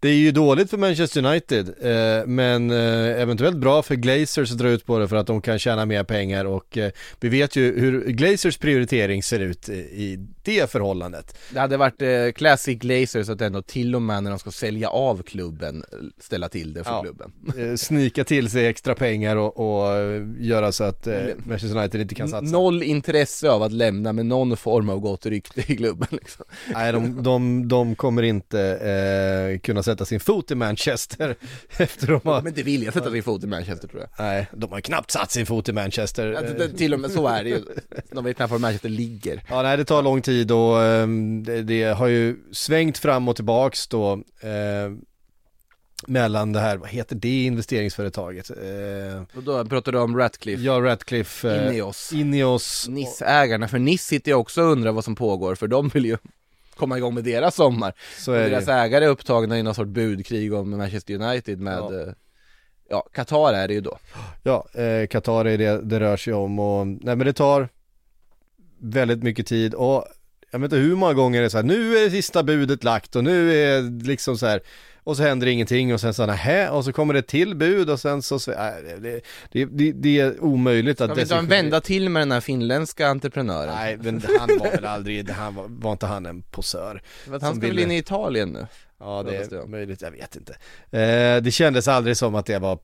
[0.00, 4.58] Det är ju dåligt för Manchester United, eh, men eh, eventuellt bra för Glazers att
[4.58, 6.90] dra ut på det för att de kan tjäna mer pengar och eh,
[7.20, 11.38] vi vet ju hur Glazers prioritering ser ut i, i det förhållandet.
[11.52, 14.88] Det hade varit eh, classic Glazers att ändå till och med när de ska sälja
[14.88, 17.02] av klubben eh, ställa till det för Ja.
[17.02, 17.32] klubben.
[17.58, 22.00] Eh, snika till sig extra pengar och, och eh, göra så att eh, Manchester United
[22.00, 22.52] inte kan satsa.
[22.52, 26.44] Noll intresse av att lämna med någon form av gott rykte i klubben liksom.
[26.74, 28.78] Nej, de, de, de kommer inte
[29.58, 31.36] kunna sätta sin fot i Manchester
[31.76, 32.42] efter de har...
[32.42, 34.10] Men inte vilja sätta sin fot i Manchester tror jag.
[34.18, 36.32] Nej, de har knappt satt sin fot i Manchester.
[36.32, 37.62] Alltså, det, till och med så är det ju.
[38.10, 39.42] De vet knappt var Manchester ligger.
[39.48, 43.36] Ja, nej det tar lång tid och ehm, det, det har ju svängt fram och
[43.36, 44.92] tillbaks då eh,
[46.06, 48.50] mellan det här, vad heter det investeringsföretaget?
[48.50, 54.02] Eh, Och då pratar du om Ratcliffe, ja, Ratcliffe, eh, Ineos, Ineos NIS-ägarna, för NIS
[54.06, 56.16] sitter ju också och undrar vad som pågår för de vill ju
[56.82, 57.92] komma igång med deras sommar.
[58.18, 58.72] så Och är deras det.
[58.72, 61.92] ägare är upptagna i någon sorts budkrig om Manchester United med, Ja.
[61.92, 62.12] ja,
[62.90, 63.98] ja Qatar är det ju då.
[64.42, 67.68] Ja, eh, Qatar är det det rör sig om och nej men det tar
[68.78, 70.04] väldigt mycket tid och
[70.50, 72.84] jag vet inte hur många gånger det är så här, nu är det sista budet
[72.84, 74.60] lagt och nu är det liksom så här
[75.04, 78.00] och så händer ingenting och sen så här, och så kommer det till bud och
[78.00, 79.20] sen så, nej, det,
[79.52, 82.40] det, det, det är omöjligt att Ska vi ta en vända till med den här
[82.40, 83.74] finländska entreprenören?
[83.74, 87.02] Nej, men han var väl aldrig, han var, var inte han en posör?
[87.30, 88.66] Han ska väl ville- in i Italien nu?
[89.04, 90.52] Ja, det det är möjligt, jag vet inte.
[90.98, 92.78] Eh, det kändes aldrig som att det var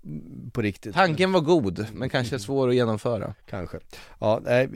[0.52, 0.94] på riktigt.
[0.94, 3.34] Tanken var god, men kanske svår att genomföra.
[3.50, 3.78] Kanske.
[4.18, 4.68] Ja, nej,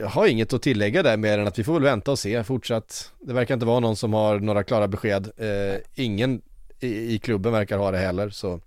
[0.00, 2.44] jag har inget att tillägga där mer än att vi får väl vänta och se
[2.44, 3.12] fortsatt.
[3.20, 5.30] Det verkar inte vara någon som har några klara besked.
[5.36, 6.42] Eh, ingen
[6.80, 8.60] i, i klubben verkar ha det heller, så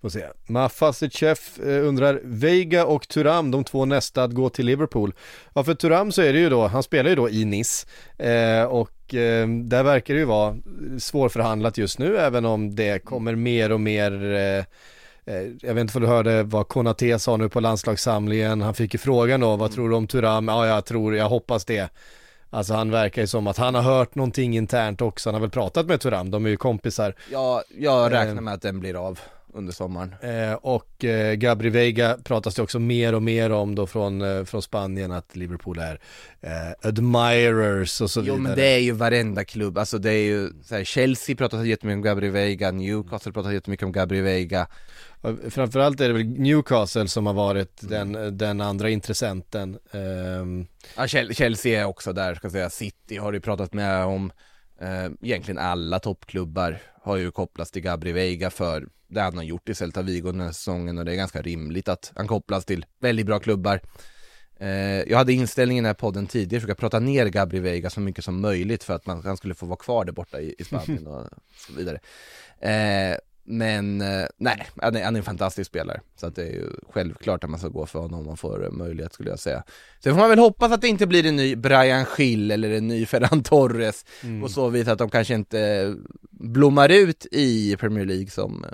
[0.00, 0.24] får se.
[0.46, 5.14] Mafasicev eh, undrar, Veiga och Turam, de två nästa att gå till Liverpool.
[5.54, 7.86] Ja, för Turam så är det ju då, han spelar ju då i Nice
[8.18, 10.56] eh, och eh, där verkar det ju vara
[10.98, 14.64] svårförhandlat just nu, även om det kommer mer och mer eh,
[15.28, 18.60] Eh, Jag vet inte om du hörde vad Konate sa nu på landslagssamlingen.
[18.60, 20.48] Han fick ju frågan då, vad tror du om Turam?
[20.48, 21.88] Ja, jag tror, jag hoppas det.
[22.50, 25.28] Alltså han verkar ju som att han har hört någonting internt också.
[25.28, 27.14] Han har väl pratat med Turam, de är ju kompisar.
[27.32, 28.40] Ja, jag räknar Eh.
[28.40, 29.18] med att den blir av
[29.54, 30.14] under sommaren.
[30.22, 34.44] Eh, och eh, Gabri Veiga pratas det också mer och mer om då från, eh,
[34.44, 36.00] från Spanien att Liverpool är
[36.40, 38.40] eh, admirers och så Jo vidare.
[38.40, 42.02] men det är ju varenda klubb, alltså det är ju här, Chelsea pratar jättemycket om
[42.02, 44.66] Gabriel Veiga, Newcastle pratar jättemycket om Gabriel Veiga
[45.50, 49.78] Framförallt är det väl Newcastle som har varit den, den andra intressenten.
[49.92, 54.04] Ehm, Ja, Chel- Chelsea är också där, ska jag säga, City har du pratat med
[54.04, 54.32] om
[54.80, 59.68] eh, Egentligen alla toppklubbar har ju kopplats till Gabriel Veiga för det han har gjort
[59.68, 62.86] i Celta Vigo den här säsongen och det är ganska rimligt att han kopplas till
[63.00, 63.80] väldigt bra klubbar.
[64.60, 64.70] Eh,
[65.02, 68.24] Jag hade inställningen i den här podden tidigare, försöka prata ner Gabriel Veiga så mycket
[68.24, 71.06] som möjligt för att man, han skulle få vara kvar där borta i, i Spanien
[71.06, 71.26] och
[71.66, 72.00] så vidare.
[72.60, 73.16] Eh,
[73.50, 76.00] men eh, nej, han är, han är en fantastisk spelare.
[76.16, 78.64] Så att det är ju självklart att man ska gå för honom om man får
[78.64, 79.62] eh, möjlighet skulle jag säga.
[80.02, 82.88] Sen får man väl hoppas att det inte blir en ny Brian Schill eller en
[82.88, 84.04] ny Ferran Torres
[84.44, 85.94] och så vis att de kanske inte
[86.30, 88.66] blommar ut i Premier League som,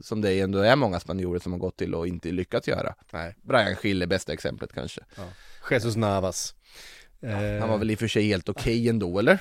[0.00, 2.94] som det ändå är många spanjorer som har gått till och inte lyckats göra.
[3.12, 5.00] Nej, Brian Schill är bästa exemplet kanske.
[5.70, 6.54] Jesus Navas.
[7.22, 9.38] Eh, Han var väl i och för sig helt okej ändå eller?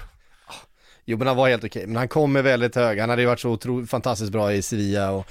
[1.06, 3.28] Jo men han var helt okej, men han kom med väldigt hög, han hade ju
[3.28, 5.26] varit så otroligt fantastiskt bra i Sevilla och,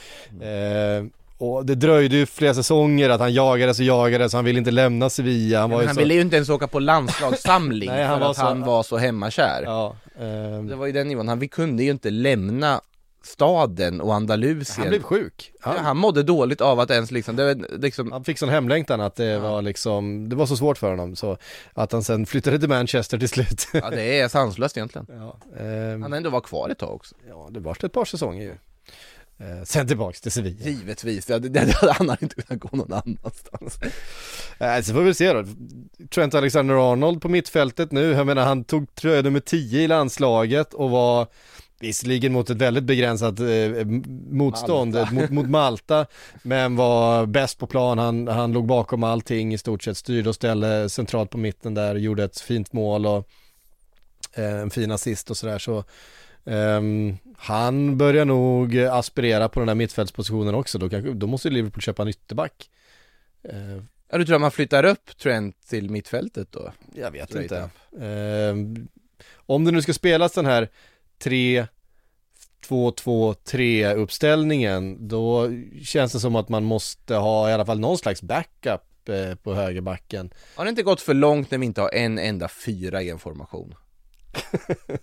[0.45, 1.05] eh,
[1.39, 5.11] och det dröjde ju flera säsonger att han jagades och jagades, han ville inte lämna
[5.11, 6.01] Sevilla, han var ju han så...
[6.01, 8.83] ville ju inte ens åka på landslagssamling Nej, han för var att så- han var
[8.83, 9.63] så hemmakär.
[9.65, 12.81] Ja, ehm, Det var ju den nivån, han vi kunde ju inte lämna
[13.23, 15.53] staden och Andalusien han blev sjuk.
[15.65, 19.17] Ja, Han, mådde dåligt av att ens liksom, det liksom han fick sån hemlängtan att
[19.17, 21.39] det var liksom, det var så svårt för honom så
[21.73, 23.69] att han sen flyttade till Manchester till slut.
[23.73, 27.49] Ja det är sanslöst egentligen ja, ehm, Han ändå var kvar ett tag också ja,
[27.51, 28.55] det var ett par säsonger ju.
[29.41, 30.65] Eh, sen tillbaks till Sevilla.
[30.65, 33.79] Givetvis, ja, det, det, han hade inte kunnat gå någon annanstans
[34.59, 35.45] Nej, så får vi se då.
[36.11, 40.91] Trent Alexander-Arnold på mittfältet nu, jag menar han tog tröja nummer 10 i landslaget och
[40.91, 41.27] var
[41.81, 43.47] visserligen mot ett väldigt begränsat eh,
[44.31, 45.15] motstånd, Malta.
[45.15, 46.07] Mot, mot Malta,
[46.43, 50.35] men var bäst på plan, han, han låg bakom allting i stort sett, styrde och
[50.35, 53.29] ställde centralt på mitten där, gjorde ett fint mål och
[54.35, 55.85] eh, en fin assist och sådär så
[56.45, 61.83] ehm, han börjar nog aspirera på den här mittfältspositionen också, då, kanske, då måste Liverpool
[61.83, 62.71] köpa en ytterback.
[63.43, 66.73] Eh, Ja du tror att man flyttar upp Trent till mittfältet då?
[66.95, 67.71] Jag vet Straight inte.
[68.07, 68.89] Ehm,
[69.47, 70.69] om det nu ska spelas den här
[71.23, 71.67] 3
[72.69, 75.49] 2-2-3 uppställningen, då
[75.85, 79.55] känns det som att man måste ha i alla fall någon slags backup eh, på
[79.55, 80.31] högerbacken.
[80.55, 83.19] Har det inte gått för långt när vi inte har en enda fyra i en
[83.19, 83.75] formation?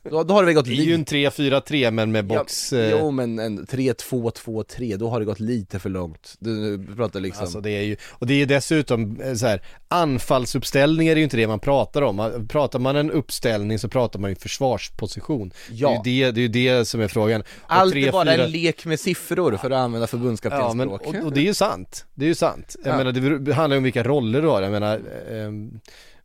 [0.09, 2.73] Då, då har det väl gått Det är ju en 3-4-3 men med box...
[2.73, 6.35] Ja, eh, jo men en 3-2-2-3, då har det gått lite för långt.
[6.39, 9.47] Du, du pratar liksom Alltså det är ju, och det är ju dessutom eh, så
[9.47, 12.47] här, anfallsuppställningar är ju inte det man pratar om.
[12.49, 15.51] Pratar man en uppställning så pratar man ju försvarsposition.
[15.71, 16.01] Ja.
[16.03, 17.43] Det är ju det, det, är ju det som är frågan.
[17.67, 21.01] Allt är bara fyra- en lek med siffror för att använda Ja men, förbundskaptensspråk.
[21.07, 22.05] och, och det är ju sant.
[22.13, 22.75] Det är ju sant.
[22.83, 22.97] Jag Ja.
[22.97, 24.61] menar det handlar ju om vilka roller du har.
[24.61, 25.01] Jag menar,
[25.31, 25.79] ehm,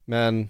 [0.05, 0.49] men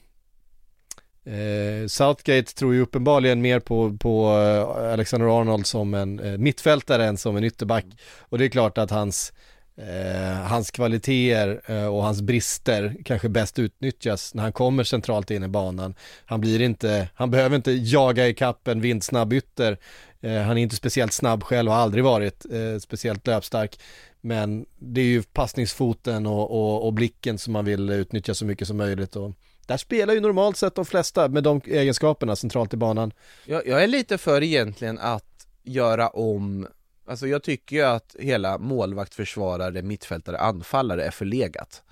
[1.24, 7.06] eh, Southgate tror ju uppenbarligen mer på, på eh, Alexander Arnold som en eh, mittfältare
[7.06, 7.84] än som en ytterback.
[8.20, 9.32] Och det är klart att hans
[9.76, 15.44] Eh, hans kvaliteter eh, och hans brister kanske bäst utnyttjas när han kommer centralt in
[15.44, 15.94] i banan.
[16.24, 19.78] Han blir inte, han behöver inte jaga i kappen vindsnabb ytter.
[20.20, 23.80] Eh, han är inte speciellt snabb själv och har aldrig varit eh, speciellt löpstark.
[24.20, 28.68] Men det är ju passningsfoten och, och, och blicken som man vill utnyttja så mycket
[28.68, 29.16] som möjligt.
[29.16, 29.32] Och
[29.66, 33.12] där spelar ju normalt sett de flesta med de egenskaperna centralt i banan.
[33.46, 36.68] Jag, jag är lite för egentligen att göra om
[37.06, 41.82] Alltså jag tycker ju att hela målvakt, försvarare, mittfältare, anfallare är förlegat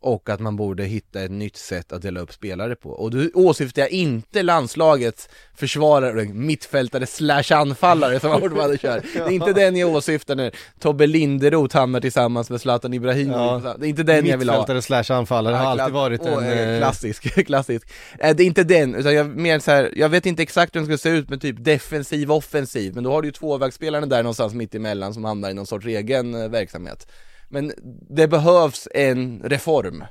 [0.00, 2.90] och att man borde hitta ett nytt sätt att dela upp spelare på.
[2.90, 9.02] Och då åsyftar jag inte landslagets försvarare, mittfältare slash anfallare som fortfarande kör.
[9.14, 10.50] Det är inte den jag åsyftar nu.
[10.80, 13.64] Tobbe Linderoth hamnar tillsammans med Zlatan Ibrahimovic.
[13.78, 14.56] Det är inte den jag vill ha.
[14.58, 16.44] Mittfältare slash anfallare har Ja, alltid varit en...
[16.44, 17.88] Eh, klassisk, klassisk.
[18.18, 20.80] Eh, Det är inte den, utan jag mer så här, jag vet inte exakt hur
[20.80, 24.22] den ska se ut med typ defensiv, offensiv, men då har du ju tvåvägsspelarna där
[24.22, 27.06] någonstans mitt emellan som hamnar i någon sorts egen verksamhet.
[27.48, 27.72] Men
[28.10, 30.04] det behövs en reform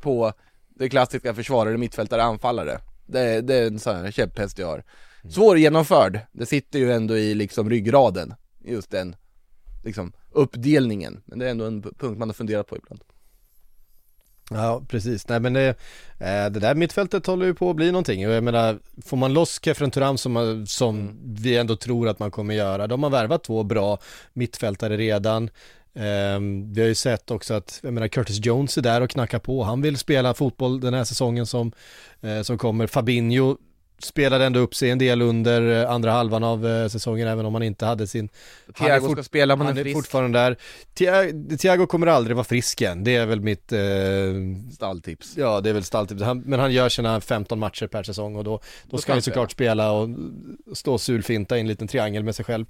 [0.00, 0.32] på
[0.68, 2.80] det klassiska försvarare, mittfältare, anfallare.
[3.06, 4.84] Det, det är en sån här käpphäst jag har.
[5.30, 8.34] Svår genomförd, det sitter ju ändå i liksom ryggraden,
[8.64, 9.16] just den
[9.84, 11.22] liksom uppdelningen.
[11.24, 13.00] Men det är ändå en punkt man har funderat på ibland.
[14.50, 15.28] Ja, precis.
[15.28, 15.68] Nej men det,
[16.18, 19.32] eh, det där mittfältet håller ju på att bli någonting och jag menar, får man
[19.32, 23.44] loss Kefren Turam som, som vi ändå tror att man kommer göra, de har värvat
[23.44, 23.98] två bra
[24.32, 25.50] mittfältare redan.
[25.96, 29.38] Ehm, vi har ju sett också att, jag menar Curtis Jones är där och knackar
[29.38, 31.72] på, han vill spela fotboll den här säsongen som,
[32.20, 32.86] eh, som kommer.
[32.86, 33.56] Fabinho
[33.98, 37.54] spelade ändå upp sig en del under eh, andra halvan av eh, säsongen även om
[37.54, 38.28] han inte hade sin
[38.78, 40.56] Thiago ska spela om han han är är fortfarande där.
[40.94, 43.78] Thi- Thiago kommer aldrig vara frisk igen, det är väl mitt eh,
[44.74, 45.36] Stalltips.
[45.36, 46.22] Ja, det är väl stalltips.
[46.22, 49.22] Han, men han gör sina 15 matcher per säsong och då, då, ska ska han
[49.22, 50.08] såklart spela och
[50.72, 52.66] stå och sulfinta i en liten triangel med sig själv.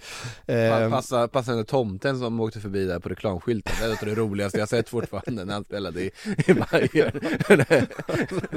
[0.46, 4.14] Eh, Passa, passa den där tomten som åkte förbi där på reklamskylten, det är det
[4.20, 6.10] roligaste jag sett fortfarande när han spelade i,
[6.46, 7.90] i Bayern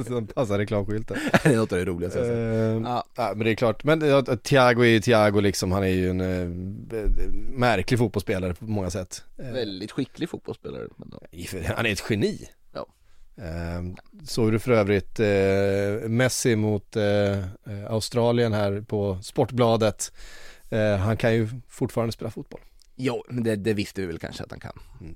[0.07, 1.17] som passar reklamskylten.
[1.43, 2.82] Det är något av det roligaste jag sett Eh,
[3.16, 3.34] ja.
[3.36, 6.22] men det är klart, men ja, Thiago är ju Thiago liksom, han är ju en
[6.22, 6.49] eh,
[7.53, 9.24] märklig fotbollsspelare på många sätt.
[9.38, 11.20] Eh, Väldigt skicklig fotbollsspelare men då.
[11.76, 12.49] han är ett geni.
[12.74, 12.86] Ja.
[14.24, 17.43] Såg du för övrigt eh, Messi mot eh,
[17.89, 20.12] Australien här på Sportbladet.
[20.70, 22.62] Eh, han kan ju fortfarande spela fotboll.
[22.95, 25.16] Jo, men det, det visste vi väl kanske att han kan Mm.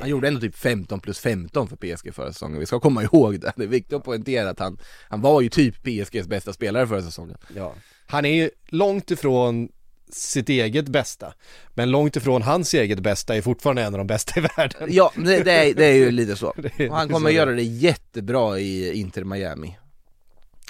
[0.00, 3.40] Han gjorde ändå typ 15 plus 15 för PSG förra säsongen, vi ska komma ihåg
[3.40, 4.78] det Det är viktigt att poängtera att han,
[5.08, 7.74] han var ju typ PSGs bästa spelare förra säsongen Ja.
[8.06, 9.68] Han är ju långt ifrån
[10.12, 11.34] sitt eget bästa,
[11.74, 14.88] men långt ifrån hans eget bästa är fortfarande en av de bästa i världen.
[14.92, 16.46] Ja, det, det, är, det är ju lite så
[16.90, 19.78] Och han kommer göra det jättebra i Inter Miami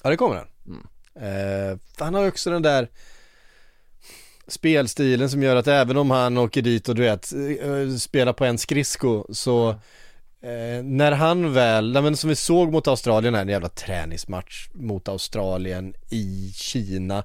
[0.03, 0.47] Ja, det kommer han.
[0.67, 1.71] Mm.
[1.71, 2.89] Eh, han har också den där
[4.53, 8.45] spelstilen som gör att även om han åker dit och du vet, eh, spelar på
[8.45, 9.69] en skridsko så
[10.41, 14.69] eh, när han väl, nej, men som vi såg mot Australien här, en jävla träningsmatch
[14.73, 17.19] mot Australien i Kina.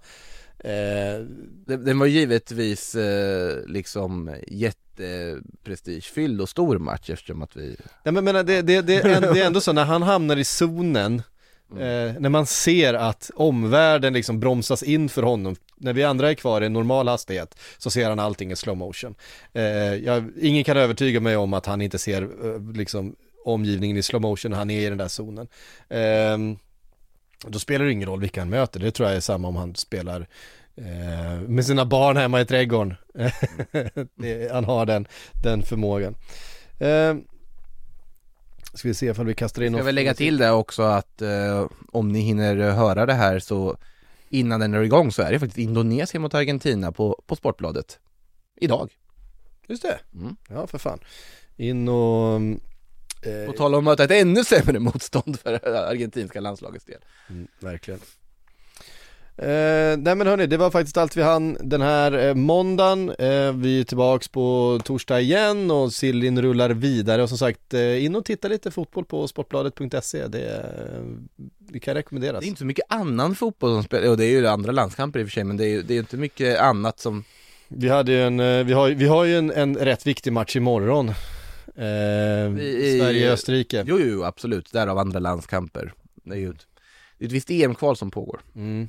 [0.60, 1.26] Eh,
[1.66, 8.44] Den, var givetvis eh, liksom jätteprestigefylld och stor match eftersom att vi Nej men menar,
[8.44, 11.22] det, det, det, är ändå, det är ändå så när han hamnar i zonen
[11.72, 11.84] Mm.
[11.84, 16.34] eh, När man ser att omvärlden liksom bromsas in för honom När vi andra är
[16.34, 19.15] kvar i normal hastighet Så ser han allting i slow motion
[19.53, 19.63] eh,
[19.95, 23.15] jag, Ingen kan övertyga mig om att han inte ser eh, liksom
[23.45, 25.47] omgivningen i slow motion när han är i den där zonen
[25.89, 26.38] eh,
[27.47, 29.76] Då spelar det ingen roll vilka han möter, det tror jag är samma om han
[29.76, 30.28] spelar
[30.78, 32.95] eh, med sina barn hemma i trädgården.
[34.15, 35.07] det, han har den,
[35.43, 36.15] den förmågan.
[36.80, 37.24] Ehm,
[38.78, 41.68] Ska vi se ifall vi kastar in Ska väl lägga till det också att eh,
[41.92, 43.78] om ni hinner höra det här så
[44.30, 48.00] innan den är igång så är det faktiskt Indonesien mot Argentina på, på Sportbladet
[48.56, 48.90] Idag
[49.68, 50.36] Just det, Mm.
[50.50, 51.00] ja för fan.
[51.56, 52.42] In och...
[53.30, 55.54] eh, På tal om att möta ett ännu sämre motstånd för
[55.90, 57.00] argentinska landslagets del
[57.30, 58.00] Mm, verkligen.
[59.40, 63.10] Eh, nej men hörni, det var faktiskt allt vi hann den här eh, måndagen.
[63.10, 68.06] Eh, vi är tillbaks på torsdag igen och Sillin rullar vidare och som sagt eh,
[68.06, 70.28] in och titta lite fotboll på sportbladet.se.
[70.28, 71.02] Det, eh,
[71.60, 72.40] det kan rekommenderas.
[72.40, 75.20] Det är inte så mycket annan fotboll som spelar, och det är ju andra landskamper
[75.20, 77.24] i och för sig, men det är ju det är inte mycket annat som
[77.68, 80.56] Vi hade ju en, eh, vi har, vi har ju en, en rätt viktig match
[80.56, 81.10] imorgon.
[81.10, 82.56] Eh,
[83.00, 83.84] Sverige-Österrike.
[83.88, 85.94] Jo, jo, absolut, därav andra landskamper.
[86.24, 86.68] Det är ju ett,
[87.18, 88.42] det är ett visst EM-kval som pågår.
[88.56, 88.88] Mm.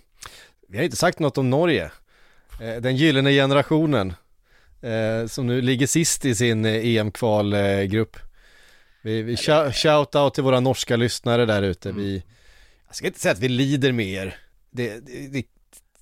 [0.70, 1.90] Vi har inte sagt något om Norge.
[2.60, 4.12] Eh, den gyllene generationen.
[4.82, 8.16] Eh, som nu ligger sist i sin eh, EM-kvalgrupp.
[9.02, 11.92] Vi, vi shout, out till våra norska lyssnare där ute.
[11.92, 12.22] Vi,
[12.86, 14.36] jag ska inte säga att vi lider med er.
[14.70, 15.46] Det, det, det,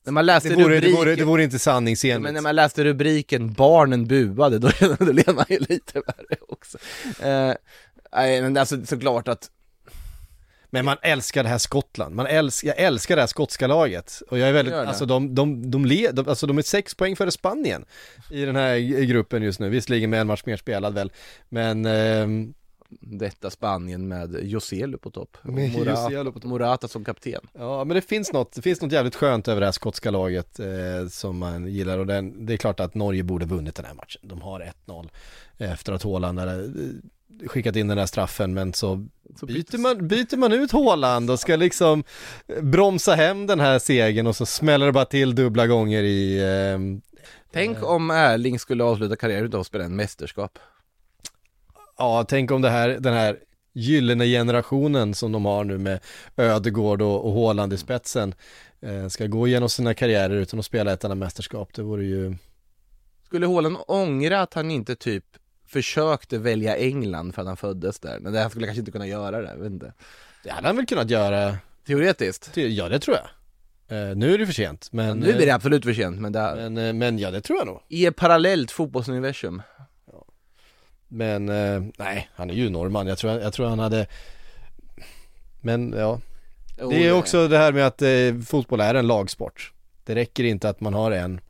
[0.05, 2.35] När man läste det, vore, det, rubriken, vore, det vore inte men sanningsenligt.
[2.35, 4.71] när man läste rubriken 'Barnen buade' då,
[5.05, 6.79] då led man ju lite värre också.
[7.23, 7.55] Eh,
[8.13, 9.51] nej, men alltså såklart att
[10.71, 14.23] Men man älskar det här Skottland, man älskar, jag älskar det här skotska laget.
[14.31, 17.17] Och jag är väldigt, alltså de, de, de, led, de, alltså de är sex poäng
[17.17, 17.85] före Spanien
[18.31, 19.69] i den här gruppen just nu.
[19.69, 21.13] Visserligen med en match mer spelad väl,
[21.49, 22.55] men ehm,
[23.01, 25.37] detta Spanien med Joselu på topp.
[25.43, 26.49] Med Morata, på.
[26.49, 27.41] Morata som kapten.
[27.53, 30.61] Ja men det finns något, det finns något jävligt skönt över det här skotska laget
[30.61, 33.95] eh, som man gillar och den, det är klart att Norge borde vunnit den här
[33.95, 34.21] matchen.
[34.25, 35.09] De har 1-0
[35.59, 36.11] efter att eh,
[37.47, 39.07] skickat in den där straffen men så,
[39.41, 42.05] Så byter, man, byter man ut Haaland och ska liksom
[42.63, 46.79] bromsa hem den här segern och så smäller det bara till dubbla gånger i eh,
[47.53, 50.59] Tänk om Erling skulle avsluta karriären utan att spela en mästerskap.
[51.99, 53.39] Ja, tänk om det här, den här
[53.73, 56.01] gyllene generationen som de har nu med
[56.37, 58.35] Ödegård och, och Haaland i spetsen
[58.81, 61.75] eh, ska gå igenom sina karriärer utan att spela ett enda mästerskap.
[61.75, 62.37] Det vore ju
[63.27, 65.25] Skulle Haaland ångra att han inte typ
[65.67, 68.19] försökte välja England för att han föddes där?
[68.21, 69.93] Men det han skulle kanske inte kunna göra det, jag vet inte.
[70.45, 71.57] Det hade han väl kunnat göra,
[71.87, 72.57] Teoretiskt.
[72.57, 73.27] ja det tror jag.
[73.89, 76.41] Eh, nu är det för sent, men, nu blir det absolut för sent, men det
[76.41, 77.81] eh, men, eh, men ja det tror jag nog.
[77.89, 79.63] i ett parallellt fotbollsuniversum.
[81.09, 84.07] Men eh, nej, han är ju norrman, jag tror, jag tror han hade
[85.61, 86.21] Men ja,
[86.81, 89.73] Jo, det är också det här med att eh, fotboll är en lagsport.
[90.05, 91.41] Det räcker inte att man har en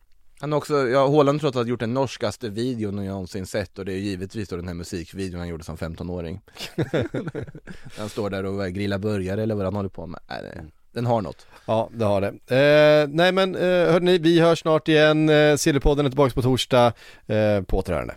[0.47, 3.79] Han har också, ja, Haaland tror han har gjort den norskaste videon jag någonsin sett
[3.79, 6.41] och det är givetvis då den här musikvideon han gjorde som 15-åring.
[7.99, 10.21] han står där och grillar burgare eller vad han håller på med.
[10.29, 11.47] Det, den har något.
[11.67, 12.29] Ja, det har det.
[12.29, 13.61] Eh, nej men eh,
[13.93, 15.29] hörni, vi hörs snart igen.
[15.29, 16.93] Eh, Sillypodden är tillbaka på torsdag.
[17.27, 18.15] Eh, på återhörande.